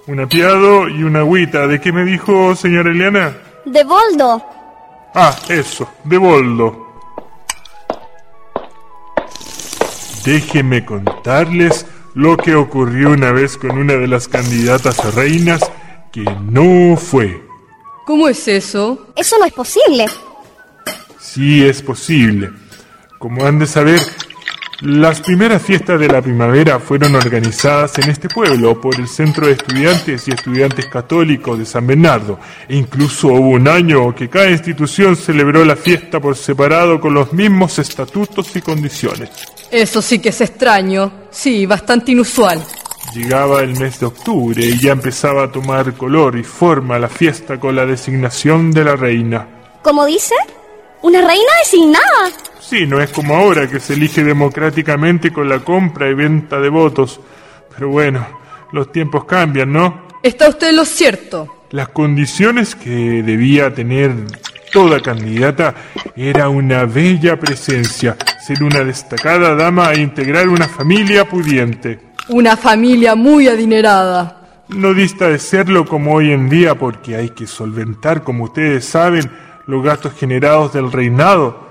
Un 0.07 0.21
apiado 0.21 0.89
y 0.89 1.03
una 1.03 1.21
agüita. 1.21 1.67
¿De 1.67 1.81
qué 1.81 1.93
me 1.93 2.05
dijo, 2.05 2.57
señora 2.57 2.91
Eliana? 2.91 3.37
De 3.67 3.85
boldo. 3.85 4.43
Ah, 5.15 5.37
eso, 5.49 5.89
de 6.05 6.17
boldo. 6.17 6.92
Déjenme 10.25 10.85
contarles 10.85 11.87
lo 12.15 12.37
que 12.37 12.55
ocurrió 12.55 13.11
una 13.11 13.33
vez 13.33 13.57
con 13.57 13.73
una 13.73 13.95
de 13.95 14.07
las 14.07 14.29
candidatas 14.29 15.01
a 15.01 15.11
reinas 15.11 15.61
que 16.13 16.25
no 16.25 16.97
fue. 16.97 17.43
¿Cómo 18.07 18.29
es 18.29 18.47
eso? 18.47 19.09
Eso 19.17 19.37
no 19.39 19.47
es 19.47 19.53
posible. 19.53 20.07
Sí 21.19 21.65
es 21.65 21.83
posible. 21.83 22.51
Como 23.19 23.45
han 23.47 23.59
de 23.59 23.67
saber, 23.67 24.01
las 24.83 25.21
primeras 25.21 25.63
fiestas 25.63 25.99
de 25.99 26.09
la 26.09 26.21
primavera 26.21 26.81
fueron 26.81 27.15
organizadas 27.15 27.97
en 27.99 28.11
este 28.11 28.29
pueblo 28.29 28.81
por 28.81 28.99
el 28.99 29.09
Centro 29.09 29.47
de 29.47 29.53
Estudiantes 29.53 30.27
y 30.27 30.33
Estudiantes 30.33 30.87
Católicos 30.87 31.59
de 31.59 31.65
San 31.65 31.87
Bernardo. 31.87 32.39
E 32.69 32.77
incluso 32.77 33.29
hubo 33.29 33.51
un 33.51 33.69
año 33.69 34.15
que 34.15 34.29
cada 34.29 34.51
institución 34.51 35.17
celebró 35.17 35.65
la 35.65 35.77
fiesta 35.77 36.21
por 36.21 36.37
separado 36.37 37.01
con 37.01 37.15
los 37.15 37.33
mismos 37.33 37.79
estatutos 37.79 38.55
y 38.57 38.61
condiciones. 38.61 39.31
Eso 39.73 40.03
sí 40.03 40.19
que 40.19 40.29
es 40.29 40.41
extraño. 40.43 41.11
Sí, 41.31 41.65
bastante 41.65 42.13
inusual. 42.13 42.63
Llegaba 43.15 43.61
el 43.63 43.75
mes 43.79 43.99
de 44.01 44.07
octubre 44.07 44.63
y 44.63 44.79
ya 44.79 44.93
empezaba 44.93 45.45
a 45.45 45.51
tomar 45.51 45.95
color 45.95 46.37
y 46.37 46.45
forma 46.45 46.99
la 46.99 47.09
fiesta 47.09 47.59
con 47.59 47.75
la 47.75 47.87
designación 47.87 48.71
de 48.71 48.85
la 48.85 48.97
reina. 48.97 49.49
¿Cómo 49.83 50.05
dice? 50.05 50.35
Una 51.01 51.23
reina 51.23 51.51
designada. 51.65 52.31
Sí, 52.61 52.87
no 52.87 53.01
es 53.01 53.11
como 53.11 53.35
ahora 53.35 53.67
que 53.67 53.81
se 53.81 53.95
elige 53.95 54.23
democráticamente 54.23 55.33
con 55.33 55.49
la 55.49 55.61
compra 55.61 56.07
y 56.09 56.15
venta 56.15 56.61
de 56.61 56.69
votos. 56.69 57.19
Pero 57.75 57.89
bueno, 57.89 58.27
los 58.73 58.93
tiempos 58.93 59.25
cambian, 59.25 59.73
¿no? 59.73 60.07
¿Está 60.23 60.51
usted 60.51 60.69
en 60.69 60.77
lo 60.77 60.85
cierto? 60.85 61.65
Las 61.71 61.89
condiciones 61.89 62.75
que 62.75 63.23
debía 63.23 63.73
tener 63.75 64.13
toda 64.73 65.01
candidata 65.01 65.75
era 66.17 66.49
una 66.49 66.85
bella 66.87 67.39
presencia, 67.39 68.17
ser 68.45 68.63
una 68.63 68.83
destacada 68.83 69.55
dama 69.55 69.93
e 69.93 70.01
integrar 70.01 70.49
una 70.49 70.67
familia 70.67 71.29
pudiente. 71.29 72.01
Una 72.29 72.57
familia 72.57 73.15
muy 73.15 73.47
adinerada. 73.47 74.65
No 74.69 74.95
dista 74.95 75.29
de 75.29 75.39
serlo 75.39 75.85
como 75.85 76.15
hoy 76.15 76.33
en 76.33 76.49
día 76.49 76.75
porque 76.75 77.15
hay 77.15 77.31
que 77.31 77.47
solventar, 77.47 78.25
como 78.25 78.45
ustedes 78.45 78.87
saben, 78.87 79.31
los 79.67 79.85
gastos 79.85 80.15
generados 80.15 80.73
del 80.73 80.91
reinado. 80.91 81.71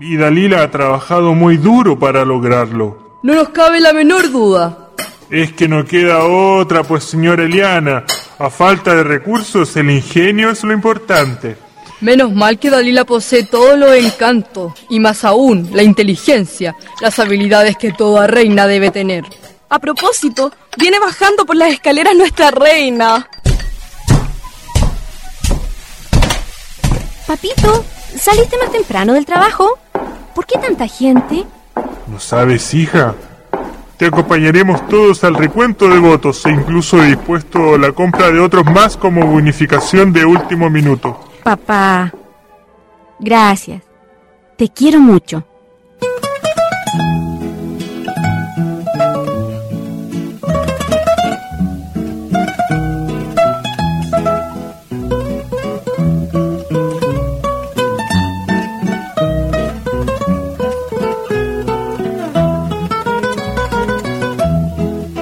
Y 0.00 0.16
Dalila 0.16 0.62
ha 0.62 0.70
trabajado 0.70 1.34
muy 1.34 1.56
duro 1.56 1.98
para 1.98 2.24
lograrlo. 2.24 3.18
No 3.22 3.34
nos 3.34 3.50
cabe 3.50 3.80
la 3.80 3.92
menor 3.92 4.30
duda. 4.30 4.90
Es 5.30 5.52
que 5.52 5.68
no 5.68 5.84
queda 5.84 6.24
otra, 6.24 6.82
pues 6.82 7.04
señora 7.04 7.44
Eliana, 7.44 8.04
a 8.38 8.50
falta 8.50 8.94
de 8.94 9.04
recursos 9.04 9.76
el 9.76 9.90
ingenio 9.90 10.50
es 10.50 10.64
lo 10.64 10.72
importante. 10.72 11.69
Menos 12.00 12.32
mal 12.32 12.58
que 12.58 12.70
Dalila 12.70 13.04
posee 13.04 13.44
todos 13.44 13.78
los 13.78 13.94
encantos, 13.94 14.72
y 14.88 15.00
más 15.00 15.22
aún, 15.24 15.68
la 15.72 15.82
inteligencia, 15.82 16.74
las 17.00 17.18
habilidades 17.18 17.76
que 17.76 17.92
toda 17.92 18.26
reina 18.26 18.66
debe 18.66 18.90
tener. 18.90 19.24
A 19.68 19.78
propósito, 19.78 20.50
viene 20.78 20.98
bajando 20.98 21.44
por 21.44 21.56
las 21.56 21.72
escaleras 21.72 22.14
nuestra 22.16 22.50
reina. 22.50 23.28
Papito, 27.26 27.84
¿saliste 28.18 28.56
más 28.56 28.72
temprano 28.72 29.12
del 29.12 29.26
trabajo? 29.26 29.78
¿Por 30.34 30.46
qué 30.46 30.58
tanta 30.58 30.88
gente? 30.88 31.44
¿No 32.06 32.18
sabes, 32.18 32.72
hija? 32.72 33.14
Te 33.98 34.06
acompañaremos 34.06 34.88
todos 34.88 35.22
al 35.22 35.34
recuento 35.34 35.86
de 35.86 35.98
votos 35.98 36.46
e 36.46 36.50
incluso 36.50 37.02
he 37.02 37.08
dispuesto 37.08 37.76
la 37.76 37.92
compra 37.92 38.30
de 38.30 38.40
otros 38.40 38.64
más 38.64 38.96
como 38.96 39.26
bonificación 39.26 40.14
de 40.14 40.24
último 40.24 40.70
minuto. 40.70 41.29
Papá, 41.42 42.12
gracias. 43.18 43.82
Te 44.56 44.68
quiero 44.68 45.00
mucho. 45.00 45.44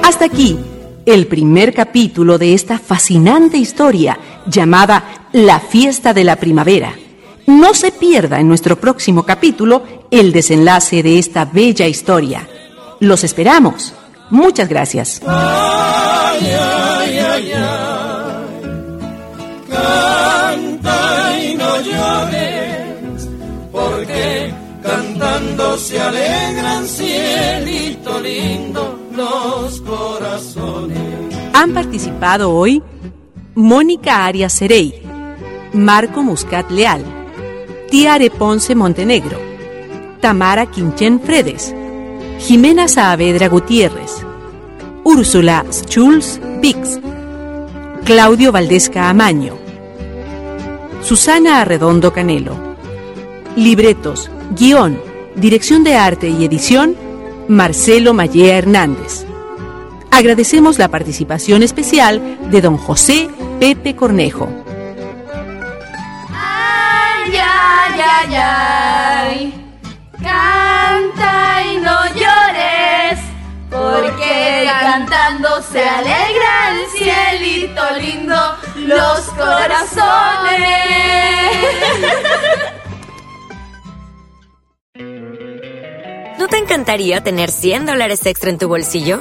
Hasta 0.02 0.24
aquí 0.24 0.58
el 1.06 1.26
primer 1.26 1.72
capítulo 1.72 2.38
de 2.38 2.52
esta 2.54 2.78
fascinante 2.78 3.56
historia 3.56 4.18
llamada 4.46 5.04
La 5.32 5.60
fiesta 5.60 6.14
de 6.14 6.24
la 6.24 6.36
primavera. 6.36 6.94
No 7.46 7.74
se 7.74 7.92
pierda 7.92 8.40
en 8.40 8.48
nuestro 8.48 8.76
próximo 8.76 9.24
capítulo 9.24 9.82
el 10.10 10.32
desenlace 10.32 11.02
de 11.02 11.18
esta 11.18 11.44
bella 11.44 11.86
historia. 11.86 12.48
Los 13.00 13.24
esperamos. 13.24 13.94
Muchas 14.30 14.68
gracias. 14.68 15.20
Ay, 15.26 16.46
ay, 16.46 17.18
ay, 17.18 17.52
ay. 17.52 17.88
Canta 19.68 21.40
y 21.42 21.54
no 21.54 21.80
llores, 21.80 23.28
porque 23.70 24.52
cantando 24.82 25.78
se 25.78 26.00
alegran 26.00 26.86
cielito 26.86 28.20
lindo 28.20 28.98
los 29.14 29.80
corazones. 29.80 30.98
Han 31.54 31.72
participado 31.74 32.52
hoy 32.52 32.82
Mónica 33.54 34.24
Arias 34.26 34.56
Cerey, 34.56 35.02
Marco 35.72 36.22
Muscat 36.22 36.70
Leal, 36.70 37.04
Tiare 37.90 38.30
Ponce 38.30 38.74
Montenegro, 38.74 39.38
Tamara 40.20 40.66
Quinchen 40.66 41.20
Fredes, 41.20 41.74
Jimena 42.38 42.88
Saavedra 42.88 43.48
Gutiérrez, 43.48 44.24
Úrsula 45.04 45.64
Schulz 45.70 46.40
Bix, 46.60 46.98
Claudio 48.04 48.52
Valdesca 48.52 49.10
Amaño, 49.10 49.54
Susana 51.02 51.60
Arredondo 51.60 52.12
Canelo, 52.12 52.56
Libretos, 53.56 54.30
guion, 54.56 55.00
dirección 55.36 55.84
de 55.84 55.96
arte 55.96 56.28
y 56.28 56.44
edición, 56.44 56.96
Marcelo 57.48 58.14
Mallea 58.14 58.58
Hernández. 58.58 59.24
Agradecemos 60.10 60.78
la 60.78 60.88
participación 60.88 61.62
especial 61.62 62.38
de 62.50 62.60
don 62.60 62.76
José 62.76 63.28
Pepe 63.60 63.94
Cornejo. 63.94 64.48
Ay, 67.68 68.00
ay, 68.00 68.34
ay. 68.34 69.64
Canta 70.22 71.62
y 71.72 71.76
no 71.78 72.06
llores, 72.14 73.18
porque 73.70 74.68
cantando 74.80 75.62
se 75.62 75.88
alegra 75.88 76.70
el 76.70 76.86
cielito 76.98 77.82
lindo, 78.00 78.56
los 78.76 79.20
corazones. 79.30 80.68
¿No 86.38 86.48
te 86.48 86.58
encantaría 86.58 87.22
tener 87.22 87.50
100 87.50 87.86
dólares 87.86 88.24
extra 88.26 88.50
en 88.50 88.58
tu 88.58 88.68
bolsillo? 88.68 89.20